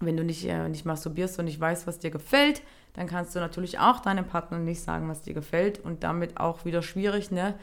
wenn 0.00 0.16
du 0.16 0.24
nicht, 0.24 0.44
äh, 0.46 0.68
nicht 0.68 0.84
masturbierst 0.84 1.38
und 1.38 1.46
nicht 1.46 1.60
weißt, 1.60 1.86
was 1.86 1.98
dir 1.98 2.10
gefällt, 2.10 2.62
dann 2.94 3.06
kannst 3.06 3.34
du 3.34 3.40
natürlich 3.40 3.78
auch 3.78 4.00
deinem 4.00 4.26
Partner 4.26 4.58
nicht 4.58 4.80
sagen, 4.80 5.08
was 5.08 5.22
dir 5.22 5.34
gefällt 5.34 5.80
und 5.80 6.04
damit 6.04 6.38
auch 6.38 6.64
wieder 6.64 6.82
schwierig, 6.82 7.30
eine 7.30 7.54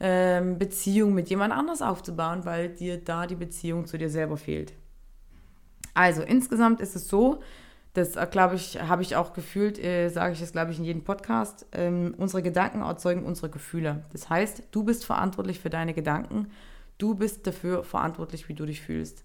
ähm, 0.00 0.58
Beziehung 0.58 1.14
mit 1.14 1.28
jemand 1.30 1.52
anders 1.52 1.82
aufzubauen, 1.82 2.44
weil 2.44 2.68
dir 2.68 3.02
da 3.02 3.26
die 3.26 3.34
Beziehung 3.34 3.86
zu 3.86 3.98
dir 3.98 4.10
selber 4.10 4.36
fehlt. 4.36 4.72
Also 5.94 6.22
insgesamt 6.22 6.80
ist 6.80 6.94
es 6.94 7.08
so, 7.08 7.40
das 7.94 8.16
äh, 8.16 8.26
glaube 8.30 8.54
ich, 8.54 8.80
habe 8.80 9.02
ich 9.02 9.16
auch 9.16 9.32
gefühlt, 9.32 9.78
äh, 9.78 10.08
sage 10.08 10.32
ich 10.32 10.40
das, 10.40 10.52
glaube 10.52 10.70
ich, 10.70 10.78
in 10.78 10.84
jedem 10.84 11.04
Podcast. 11.04 11.66
Ähm, 11.72 12.14
unsere 12.16 12.42
Gedanken 12.42 12.82
erzeugen 12.82 13.24
unsere 13.24 13.48
Gefühle. 13.48 14.04
Das 14.12 14.30
heißt, 14.30 14.64
du 14.70 14.84
bist 14.84 15.04
verantwortlich 15.04 15.60
für 15.60 15.70
deine 15.70 15.94
Gedanken. 15.94 16.50
Du 16.98 17.14
bist 17.14 17.46
dafür 17.46 17.84
verantwortlich, 17.84 18.48
wie 18.48 18.54
du 18.54 18.66
dich 18.66 18.80
fühlst. 18.80 19.24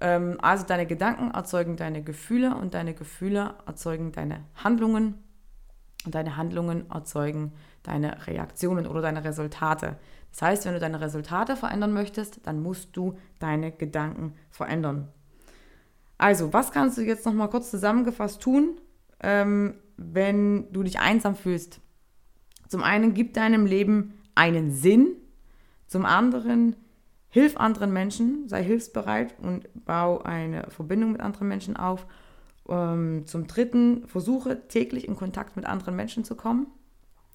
Ähm, 0.00 0.38
also 0.40 0.64
deine 0.66 0.86
Gedanken 0.86 1.30
erzeugen 1.30 1.76
deine 1.76 2.02
Gefühle 2.02 2.54
und 2.54 2.74
deine 2.74 2.94
Gefühle 2.94 3.54
erzeugen 3.66 4.12
deine 4.12 4.44
Handlungen 4.54 5.14
und 6.04 6.14
deine 6.14 6.36
Handlungen 6.36 6.90
erzeugen 6.90 7.52
deine 7.82 8.26
Reaktionen 8.26 8.86
oder 8.86 9.02
deine 9.02 9.24
Resultate. 9.24 9.96
Das 10.30 10.42
heißt, 10.42 10.64
wenn 10.66 10.74
du 10.74 10.80
deine 10.80 11.00
Resultate 11.00 11.56
verändern 11.56 11.92
möchtest, 11.92 12.46
dann 12.46 12.62
musst 12.62 12.96
du 12.96 13.16
deine 13.38 13.72
Gedanken 13.72 14.34
verändern. 14.50 15.08
Also, 16.18 16.52
was 16.52 16.72
kannst 16.72 16.98
du 16.98 17.02
jetzt 17.02 17.26
noch 17.26 17.34
mal 17.34 17.48
kurz 17.48 17.70
zusammengefasst 17.70 18.40
tun, 18.40 18.80
ähm, 19.20 19.74
wenn 19.96 20.72
du 20.72 20.82
dich 20.82 20.98
einsam 20.98 21.36
fühlst? 21.36 21.80
Zum 22.68 22.82
einen, 22.82 23.14
gib 23.14 23.34
deinem 23.34 23.66
Leben 23.66 24.14
einen 24.34 24.70
Sinn. 24.72 25.08
Zum 25.86 26.04
anderen, 26.04 26.76
hilf 27.28 27.56
anderen 27.56 27.92
Menschen, 27.92 28.48
sei 28.48 28.62
hilfsbereit 28.62 29.34
und 29.40 29.68
bau 29.84 30.22
eine 30.22 30.70
Verbindung 30.70 31.12
mit 31.12 31.20
anderen 31.20 31.48
Menschen 31.48 31.76
auf. 31.76 32.06
Ähm, 32.68 33.26
zum 33.26 33.46
dritten, 33.46 34.06
versuche 34.06 34.66
täglich 34.68 35.06
in 35.06 35.16
Kontakt 35.16 35.56
mit 35.56 35.66
anderen 35.66 35.96
Menschen 35.96 36.24
zu 36.24 36.34
kommen. 36.34 36.66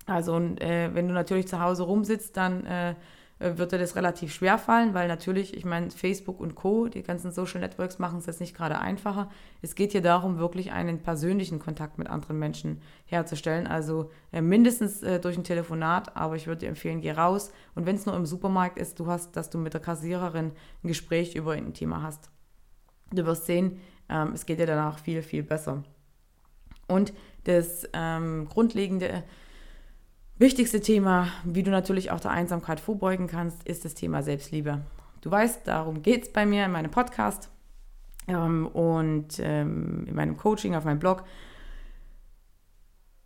Also, 0.05 0.37
äh, 0.37 0.89
wenn 0.93 1.07
du 1.07 1.13
natürlich 1.13 1.47
zu 1.47 1.59
Hause 1.59 1.83
rumsitzt, 1.83 2.35
dann 2.35 2.65
äh, 2.65 2.95
wird 3.41 3.71
dir 3.71 3.77
das 3.77 3.95
relativ 3.95 4.33
schwer 4.33 4.57
fallen, 4.57 4.93
weil 4.93 5.07
natürlich, 5.07 5.55
ich 5.55 5.65
meine, 5.65 5.89
Facebook 5.89 6.39
und 6.39 6.55
Co., 6.55 6.87
die 6.87 7.01
ganzen 7.01 7.31
Social 7.31 7.59
Networks 7.59 7.97
machen 7.97 8.19
es 8.19 8.25
jetzt 8.25 8.39
nicht 8.39 8.55
gerade 8.55 8.79
einfacher. 8.79 9.29
Es 9.61 9.75
geht 9.75 9.93
hier 9.93 10.01
darum, 10.01 10.37
wirklich 10.37 10.71
einen 10.71 10.99
persönlichen 10.99 11.59
Kontakt 11.59 11.97
mit 11.97 12.07
anderen 12.07 12.37
Menschen 12.37 12.81
herzustellen. 13.05 13.67
Also 13.67 14.11
äh, 14.31 14.41
mindestens 14.41 15.01
äh, 15.01 15.19
durch 15.19 15.37
ein 15.37 15.43
Telefonat, 15.43 16.15
aber 16.15 16.35
ich 16.35 16.47
würde 16.47 16.59
dir 16.59 16.69
empfehlen, 16.69 17.01
geh 17.01 17.11
raus. 17.11 17.51
Und 17.73 17.85
wenn 17.85 17.95
es 17.95 18.05
nur 18.05 18.15
im 18.15 18.25
Supermarkt 18.25 18.77
ist, 18.77 18.99
du 18.99 19.07
hast, 19.07 19.35
dass 19.35 19.49
du 19.49 19.57
mit 19.57 19.73
der 19.73 19.81
Kassiererin 19.81 20.51
ein 20.83 20.87
Gespräch 20.87 21.35
über 21.35 21.53
ein 21.53 21.73
Thema 21.73 22.03
hast. 22.03 22.29
Du 23.11 23.25
wirst 23.25 23.45
sehen, 23.45 23.79
ähm, 24.09 24.33
es 24.33 24.45
geht 24.45 24.59
dir 24.59 24.67
danach 24.67 24.99
viel, 24.99 25.21
viel 25.23 25.43
besser. 25.43 25.83
Und 26.87 27.13
das 27.45 27.87
ähm, 27.93 28.47
grundlegende 28.49 29.23
Wichtigste 30.41 30.81
Thema, 30.81 31.27
wie 31.43 31.61
du 31.61 31.69
natürlich 31.69 32.09
auch 32.09 32.19
der 32.19 32.31
Einsamkeit 32.31 32.79
vorbeugen 32.79 33.27
kannst, 33.27 33.61
ist 33.67 33.85
das 33.85 33.93
Thema 33.93 34.23
Selbstliebe. 34.23 34.81
Du 35.21 35.29
weißt, 35.29 35.67
darum 35.67 36.01
geht 36.01 36.23
es 36.23 36.33
bei 36.33 36.47
mir 36.47 36.65
in 36.65 36.71
meinem 36.71 36.89
Podcast 36.89 37.51
ähm, 38.27 38.65
und 38.65 39.37
ähm, 39.37 40.03
in 40.07 40.15
meinem 40.15 40.37
Coaching, 40.37 40.73
auf 40.73 40.83
meinem 40.83 40.97
Blog. 40.97 41.25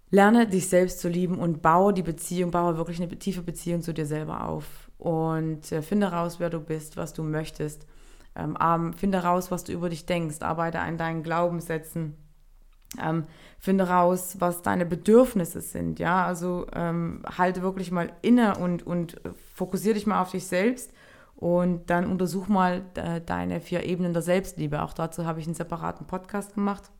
Lerne 0.09 0.45
dich 0.45 0.67
selbst 0.67 0.99
zu 0.99 1.07
lieben 1.07 1.39
und 1.39 1.61
baue 1.61 1.93
die 1.93 2.03
Beziehung, 2.03 2.51
baue 2.51 2.75
wirklich 2.75 3.01
eine 3.01 3.07
tiefe 3.17 3.43
Beziehung 3.43 3.81
zu 3.81 3.93
dir 3.93 4.05
selber 4.05 4.49
auf. 4.49 4.91
Und 4.97 5.71
äh, 5.71 5.81
finde 5.81 6.07
raus, 6.07 6.41
wer 6.41 6.49
du 6.49 6.59
bist, 6.59 6.97
was 6.97 7.13
du 7.13 7.23
möchtest. 7.23 7.87
Ähm, 8.35 8.91
finde 8.91 9.19
raus, 9.19 9.51
was 9.51 9.63
du 9.63 9.71
über 9.71 9.87
dich 9.87 10.05
denkst. 10.05 10.41
Arbeite 10.41 10.79
an 10.81 10.97
deinen 10.97 11.23
Glaubenssätzen 11.23 12.17
ähm, 13.03 13.25
finde 13.59 13.89
raus, 13.89 14.37
was 14.39 14.61
deine 14.61 14.85
Bedürfnisse 14.85 15.61
sind. 15.61 15.99
Ja, 15.99 16.25
also 16.25 16.67
ähm, 16.73 17.23
halte 17.37 17.61
wirklich 17.61 17.91
mal 17.91 18.11
inne 18.21 18.57
und, 18.57 18.85
und 18.85 19.19
fokussiere 19.53 19.95
dich 19.95 20.05
mal 20.05 20.21
auf 20.21 20.31
dich 20.31 20.45
selbst 20.47 20.91
und 21.35 21.89
dann 21.89 22.09
untersuch 22.09 22.47
mal 22.47 22.83
äh, 22.95 23.21
deine 23.21 23.59
vier 23.59 23.83
Ebenen 23.83 24.13
der 24.13 24.21
Selbstliebe. 24.21 24.81
Auch 24.81 24.93
dazu 24.93 25.25
habe 25.25 25.39
ich 25.39 25.45
einen 25.45 25.55
separaten 25.55 26.07
Podcast 26.07 26.53
gemacht. 26.55 26.91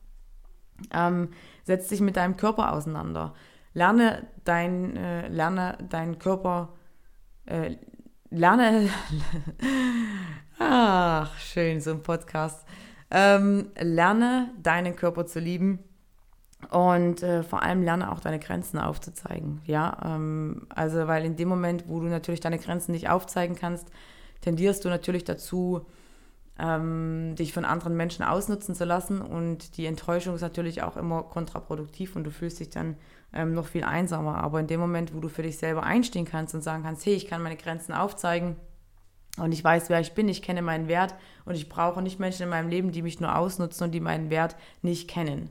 Ähm, 0.92 1.30
setz 1.64 1.88
dich 1.88 2.00
mit 2.00 2.16
deinem 2.16 2.36
Körper 2.36 2.72
auseinander. 2.72 3.34
Lerne, 3.72 4.26
dein, 4.44 4.96
äh, 4.96 5.28
lerne 5.28 5.78
deinen 5.88 6.18
Körper, 6.18 6.74
äh, 7.46 7.76
lerne, 8.30 8.88
ach, 10.58 11.38
schön, 11.38 11.80
so 11.80 11.92
ein 11.92 12.02
Podcast. 12.02 12.66
Ähm, 13.10 13.70
lerne 13.80 14.50
deinen 14.62 14.96
Körper 14.96 15.26
zu 15.26 15.38
lieben 15.38 15.78
und 16.70 17.22
äh, 17.22 17.42
vor 17.42 17.62
allem 17.62 17.82
lerne 17.82 18.10
auch 18.10 18.20
deine 18.20 18.38
Grenzen 18.38 18.78
aufzuzeigen. 18.78 19.60
Ja, 19.64 19.96
ähm, 20.04 20.66
also 20.70 21.06
weil 21.06 21.24
in 21.24 21.36
dem 21.36 21.48
Moment, 21.48 21.84
wo 21.88 22.00
du 22.00 22.06
natürlich 22.06 22.40
deine 22.40 22.58
Grenzen 22.58 22.92
nicht 22.92 23.08
aufzeigen 23.08 23.56
kannst, 23.56 23.88
tendierst 24.40 24.84
du 24.84 24.88
natürlich 24.88 25.24
dazu, 25.24 25.86
ähm, 26.58 27.34
dich 27.36 27.52
von 27.52 27.64
anderen 27.64 27.96
Menschen 27.96 28.24
ausnutzen 28.24 28.74
zu 28.74 28.84
lassen 28.84 29.20
und 29.20 29.76
die 29.76 29.86
Enttäuschung 29.86 30.34
ist 30.34 30.40
natürlich 30.40 30.82
auch 30.82 30.96
immer 30.96 31.22
kontraproduktiv 31.22 32.16
und 32.16 32.24
du 32.24 32.30
fühlst 32.30 32.60
dich 32.60 32.70
dann 32.70 32.96
ähm, 33.32 33.52
noch 33.52 33.66
viel 33.66 33.84
einsamer. 33.84 34.42
Aber 34.42 34.58
in 34.60 34.66
dem 34.66 34.80
Moment, 34.80 35.14
wo 35.14 35.20
du 35.20 35.28
für 35.28 35.42
dich 35.42 35.58
selber 35.58 35.82
einstehen 35.82 36.24
kannst 36.24 36.54
und 36.54 36.62
sagen 36.62 36.82
kannst, 36.82 37.04
hey, 37.04 37.14
ich 37.14 37.26
kann 37.26 37.42
meine 37.42 37.56
Grenzen 37.56 37.92
aufzeigen, 37.92 38.56
und 39.38 39.52
ich 39.52 39.62
weiß, 39.62 39.90
wer 39.90 40.00
ich 40.00 40.12
bin, 40.12 40.28
ich 40.28 40.42
kenne 40.42 40.62
meinen 40.62 40.88
Wert 40.88 41.14
und 41.44 41.54
ich 41.54 41.68
brauche 41.68 42.02
nicht 42.02 42.18
Menschen 42.18 42.44
in 42.44 42.48
meinem 42.48 42.68
Leben, 42.68 42.92
die 42.92 43.02
mich 43.02 43.20
nur 43.20 43.36
ausnutzen 43.36 43.84
und 43.84 43.92
die 43.92 44.00
meinen 44.00 44.30
Wert 44.30 44.56
nicht 44.82 45.08
kennen. 45.08 45.50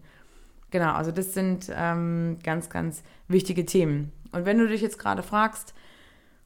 Genau, 0.71 0.93
also 0.93 1.11
das 1.11 1.33
sind 1.33 1.71
ähm, 1.73 2.37
ganz, 2.43 2.69
ganz 2.69 3.03
wichtige 3.27 3.65
Themen. 3.65 4.11
Und 4.31 4.45
wenn 4.45 4.57
du 4.57 4.67
dich 4.67 4.81
jetzt 4.81 4.99
gerade 4.99 5.23
fragst, 5.23 5.73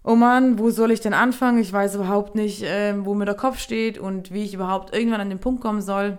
oh 0.03 0.15
Mann, 0.15 0.59
wo 0.59 0.69
soll 0.69 0.91
ich 0.91 1.01
denn 1.01 1.13
anfangen? 1.13 1.59
Ich 1.59 1.73
weiß 1.73 1.95
überhaupt 1.95 2.35
nicht, 2.35 2.63
äh, 2.63 2.93
wo 3.05 3.13
mir 3.13 3.25
der 3.25 3.35
Kopf 3.35 3.59
steht 3.59 3.97
und 3.97 4.31
wie 4.31 4.43
ich 4.43 4.53
überhaupt 4.53 4.93
irgendwann 4.93 5.21
an 5.21 5.29
den 5.29 5.39
Punkt 5.39 5.61
kommen 5.61 5.81
soll, 5.81 6.17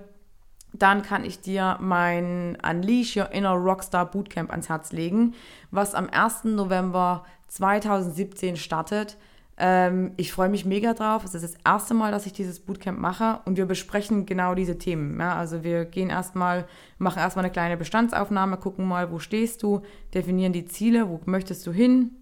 dann 0.73 1.03
kann 1.03 1.25
ich 1.25 1.41
dir 1.41 1.77
mein 1.81 2.57
Unleash 2.69 3.17
Your 3.17 3.33
Inner 3.33 3.55
Rockstar 3.55 4.11
Bootcamp 4.11 4.51
ans 4.51 4.69
Herz 4.69 4.93
legen, 4.93 5.35
was 5.71 5.95
am 5.95 6.09
1. 6.09 6.45
November 6.45 7.25
2017 7.49 8.57
startet. 8.57 9.17
Ähm, 9.63 10.13
ich 10.17 10.33
freue 10.33 10.49
mich 10.49 10.65
mega 10.65 10.95
drauf. 10.95 11.23
Es 11.23 11.35
ist 11.35 11.45
das 11.45 11.55
erste 11.67 11.93
Mal, 11.93 12.11
dass 12.11 12.25
ich 12.25 12.33
dieses 12.33 12.61
Bootcamp 12.61 12.99
mache 12.99 13.41
und 13.45 13.59
wir 13.59 13.67
besprechen 13.67 14.25
genau 14.25 14.55
diese 14.55 14.79
Themen. 14.79 15.21
Ja, 15.21 15.37
also 15.37 15.63
wir 15.63 15.85
gehen 15.85 16.09
erstmal, 16.09 16.67
machen 16.97 17.19
erstmal 17.19 17.45
eine 17.45 17.53
kleine 17.53 17.77
Bestandsaufnahme, 17.77 18.57
gucken 18.57 18.89
mal, 18.89 19.13
wo 19.13 19.19
stehst 19.19 19.63
du, 19.63 19.83
definieren 20.15 20.55
die 20.55 20.65
Ziele, 20.65 21.11
wo 21.11 21.21
möchtest 21.27 21.67
du 21.67 21.73
hin. 21.73 22.13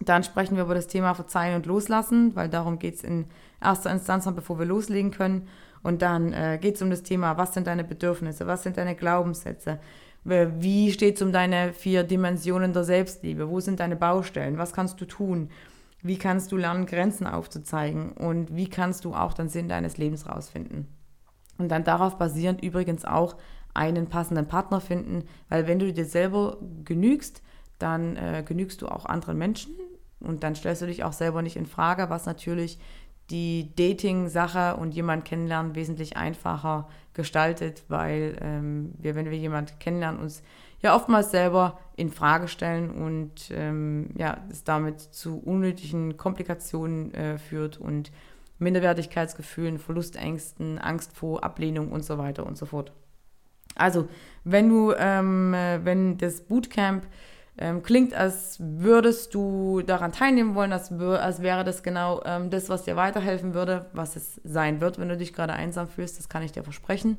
Dann 0.00 0.22
sprechen 0.22 0.56
wir 0.56 0.64
über 0.64 0.74
das 0.74 0.86
Thema 0.86 1.14
Verzeihen 1.14 1.56
und 1.56 1.64
Loslassen, 1.64 2.36
weil 2.36 2.50
darum 2.50 2.78
geht 2.78 2.96
es 2.96 3.04
in 3.04 3.24
erster 3.62 3.90
Instanz 3.90 4.26
bevor 4.26 4.58
wir 4.58 4.66
loslegen 4.66 5.12
können. 5.12 5.48
Und 5.82 6.02
dann 6.02 6.34
äh, 6.34 6.58
geht 6.60 6.74
es 6.74 6.82
um 6.82 6.90
das 6.90 7.02
Thema, 7.02 7.38
was 7.38 7.54
sind 7.54 7.68
deine 7.68 7.84
Bedürfnisse, 7.84 8.46
was 8.46 8.64
sind 8.64 8.76
deine 8.76 8.96
Glaubenssätze, 8.96 9.78
wie 10.24 10.92
steht 10.92 11.16
es 11.16 11.22
um 11.22 11.32
deine 11.32 11.72
vier 11.72 12.02
Dimensionen 12.02 12.74
der 12.74 12.84
Selbstliebe, 12.84 13.48
wo 13.48 13.60
sind 13.60 13.80
deine 13.80 13.96
Baustellen, 13.96 14.58
was 14.58 14.74
kannst 14.74 15.00
du 15.00 15.06
tun 15.06 15.48
wie 16.06 16.18
kannst 16.18 16.52
du 16.52 16.56
lernen, 16.56 16.86
Grenzen 16.86 17.26
aufzuzeigen? 17.26 18.12
Und 18.12 18.54
wie 18.54 18.68
kannst 18.68 19.04
du 19.04 19.14
auch 19.14 19.32
den 19.32 19.48
Sinn 19.48 19.68
deines 19.68 19.96
Lebens 19.98 20.28
rausfinden? 20.28 20.88
Und 21.58 21.68
dann 21.70 21.84
darauf 21.84 22.18
basierend 22.18 22.62
übrigens 22.62 23.04
auch 23.04 23.36
einen 23.74 24.08
passenden 24.08 24.46
Partner 24.46 24.80
finden, 24.80 25.24
weil 25.48 25.66
wenn 25.66 25.78
du 25.78 25.92
dir 25.92 26.04
selber 26.04 26.58
genügst, 26.84 27.42
dann 27.78 28.16
äh, 28.16 28.42
genügst 28.46 28.80
du 28.82 28.88
auch 28.88 29.04
anderen 29.04 29.38
Menschen 29.38 29.74
und 30.20 30.42
dann 30.42 30.54
stellst 30.54 30.82
du 30.82 30.86
dich 30.86 31.04
auch 31.04 31.12
selber 31.12 31.42
nicht 31.42 31.56
in 31.56 31.66
Frage, 31.66 32.08
was 32.08 32.26
natürlich 32.26 32.78
die 33.30 33.74
Dating-Sache 33.74 34.76
und 34.76 34.94
jemand 34.94 35.24
kennenlernen 35.24 35.74
wesentlich 35.74 36.16
einfacher 36.16 36.88
gestaltet, 37.14 37.84
weil 37.88 38.36
ähm, 38.40 38.92
wir, 38.98 39.14
wenn 39.14 39.30
wir 39.30 39.38
jemanden 39.38 39.78
kennenlernen, 39.78 40.20
uns 40.20 40.42
ja 40.80 40.94
oftmals 40.94 41.30
selber 41.30 41.78
in 41.96 42.10
Frage 42.10 42.48
stellen 42.48 42.90
und 42.90 43.50
ähm, 43.50 44.10
ja, 44.16 44.38
es 44.50 44.64
damit 44.64 45.00
zu 45.00 45.38
unnötigen 45.38 46.16
Komplikationen 46.16 47.14
äh, 47.14 47.38
führt 47.38 47.78
und 47.78 48.12
Minderwertigkeitsgefühlen, 48.58 49.78
Verlustängsten, 49.78 50.78
Angst 50.78 51.14
vor 51.14 51.44
Ablehnung 51.44 51.92
und 51.92 52.04
so 52.04 52.18
weiter 52.18 52.46
und 52.46 52.56
so 52.56 52.66
fort. 52.66 52.92
Also, 53.74 54.08
wenn 54.44 54.68
du, 54.68 54.92
ähm, 54.96 55.52
äh, 55.52 55.84
wenn 55.84 56.16
das 56.16 56.40
Bootcamp 56.40 57.06
ähm, 57.58 57.82
klingt, 57.82 58.14
als 58.14 58.58
würdest 58.60 59.34
du 59.34 59.82
daran 59.82 60.12
teilnehmen 60.12 60.54
wollen, 60.54 60.72
als, 60.72 60.92
als 60.92 61.42
wäre 61.42 61.64
das 61.64 61.82
genau 61.82 62.22
ähm, 62.24 62.50
das, 62.50 62.68
was 62.68 62.84
dir 62.84 62.96
weiterhelfen 62.96 63.54
würde, 63.54 63.86
was 63.92 64.16
es 64.16 64.40
sein 64.44 64.80
wird, 64.80 64.98
wenn 64.98 65.08
du 65.08 65.16
dich 65.16 65.32
gerade 65.32 65.54
einsam 65.54 65.88
fühlst, 65.88 66.18
das 66.18 66.28
kann 66.28 66.42
ich 66.42 66.52
dir 66.52 66.62
versprechen 66.62 67.18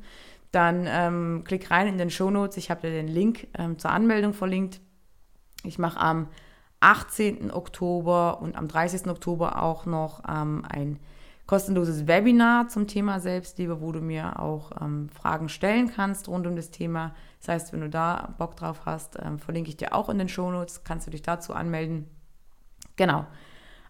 dann 0.52 0.88
ähm, 0.88 1.44
klick 1.46 1.70
rein 1.72 1.88
in 1.88 1.98
den 1.98 2.10
Show 2.10 2.30
Notes. 2.30 2.58
Ich 2.58 2.70
habe 2.70 2.82
dir 2.82 2.92
den 2.92 3.08
Link 3.08 3.48
ähm, 3.58 3.78
zur 3.78 3.92
Anmeldung 3.92 4.34
verlinkt. 4.34 4.80
Ich 5.64 5.80
mache 5.80 6.00
am 6.00 6.28
18. 6.80 7.52
Oktober 7.52 8.42
und 8.42 8.56
am 8.56 8.68
30. 8.68 9.08
Oktober 9.08 9.62
auch 9.62 9.86
noch 9.86 10.24
ähm, 10.28 10.64
ein 10.70 11.00
kostenloses 11.48 12.08
Webinar 12.08 12.68
zum 12.68 12.88
Thema 12.88 13.20
Selbstliebe, 13.20 13.82
wo 13.82 13.92
du 13.94 14.02
mir 14.02 14.40
auch 14.40 14.72
ähm, 14.82 15.10
Fragen 15.10 15.50
stellen 15.50 15.90
kannst 15.90 16.28
rund 16.28 16.46
um 16.46 16.56
das 16.56 16.72
Thema. 16.72 17.16
Das 17.40 17.48
heißt, 17.48 17.74
wenn 17.74 17.82
du 17.82 17.90
da 17.90 18.36
Bock 18.38 18.58
drauf 18.58 18.82
hast, 18.86 19.18
ähm, 19.22 19.40
verlinke 19.40 19.70
ich 19.70 19.78
dir 19.78 19.94
auch 19.94 20.10
in 20.10 20.18
den 20.18 20.30
Show 20.30 20.52
Notes, 20.52 20.84
kannst 20.84 21.08
du 21.08 21.12
dich 21.12 21.22
dazu 21.22 21.54
anmelden. 21.54 22.06
Genau. 22.98 23.26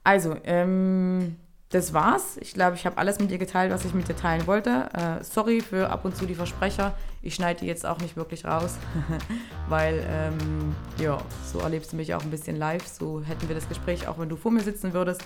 Also, 0.03 0.35
ähm, 0.43 1.35
das 1.69 1.93
war's. 1.93 2.37
Ich 2.39 2.53
glaube, 2.53 2.77
ich 2.77 2.85
habe 2.85 2.97
alles 2.97 3.19
mit 3.19 3.29
dir 3.29 3.37
geteilt, 3.37 3.73
was 3.73 3.83
ich 3.83 3.93
mit 3.93 4.07
dir 4.07 4.15
teilen 4.15 4.47
wollte. 4.47 4.89
Äh, 4.93 5.23
sorry 5.23 5.59
für 5.59 5.89
ab 5.89 6.05
und 6.05 6.15
zu 6.15 6.25
die 6.25 6.35
Versprecher. 6.35 6.93
Ich 7.21 7.35
schneide 7.35 7.59
die 7.59 7.65
jetzt 7.65 7.85
auch 7.85 7.97
nicht 7.99 8.15
wirklich 8.15 8.45
raus, 8.45 8.77
weil, 9.67 10.05
ähm, 10.09 10.73
ja, 10.97 11.17
so 11.51 11.59
erlebst 11.59 11.91
du 11.91 11.97
mich 11.97 12.13
auch 12.13 12.23
ein 12.23 12.31
bisschen 12.31 12.55
live. 12.55 12.87
So 12.87 13.21
hätten 13.21 13.49
wir 13.49 13.55
das 13.55 13.67
Gespräch 13.67 14.07
auch, 14.07 14.17
wenn 14.17 14.29
du 14.29 14.37
vor 14.37 14.51
mir 14.51 14.61
sitzen 14.61 14.93
würdest, 14.93 15.21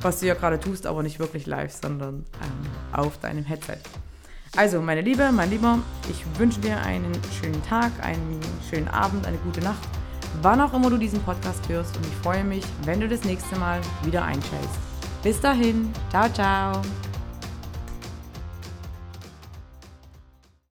was 0.00 0.20
du 0.20 0.26
ja 0.26 0.34
gerade 0.34 0.60
tust, 0.60 0.86
aber 0.86 1.02
nicht 1.02 1.18
wirklich 1.18 1.46
live, 1.46 1.72
sondern 1.72 2.24
ähm, 2.40 2.70
auf 2.92 3.18
deinem 3.18 3.44
Headset. 3.44 3.78
Also, 4.56 4.80
meine 4.80 5.00
Liebe, 5.00 5.30
mein 5.32 5.50
Lieber, 5.50 5.78
ich 6.08 6.24
wünsche 6.38 6.60
dir 6.60 6.80
einen 6.82 7.12
schönen 7.40 7.64
Tag, 7.64 7.92
einen 8.02 8.40
schönen 8.68 8.88
Abend, 8.88 9.26
eine 9.26 9.38
gute 9.38 9.60
Nacht, 9.60 9.88
wann 10.40 10.60
auch 10.60 10.72
immer 10.72 10.90
du 10.90 10.98
diesen 10.98 11.20
Podcast 11.22 11.68
hörst. 11.68 11.96
Und 11.96 12.06
ich 12.06 12.14
freue 12.16 12.44
mich, 12.44 12.64
wenn 12.84 13.00
du 13.00 13.08
das 13.08 13.24
nächste 13.24 13.56
Mal 13.56 13.80
wieder 14.04 14.24
einschaltest. 14.24 14.89
Bis 15.22 15.40
dahin, 15.40 15.92
ciao, 16.10 16.28
ciao. 16.28 17.09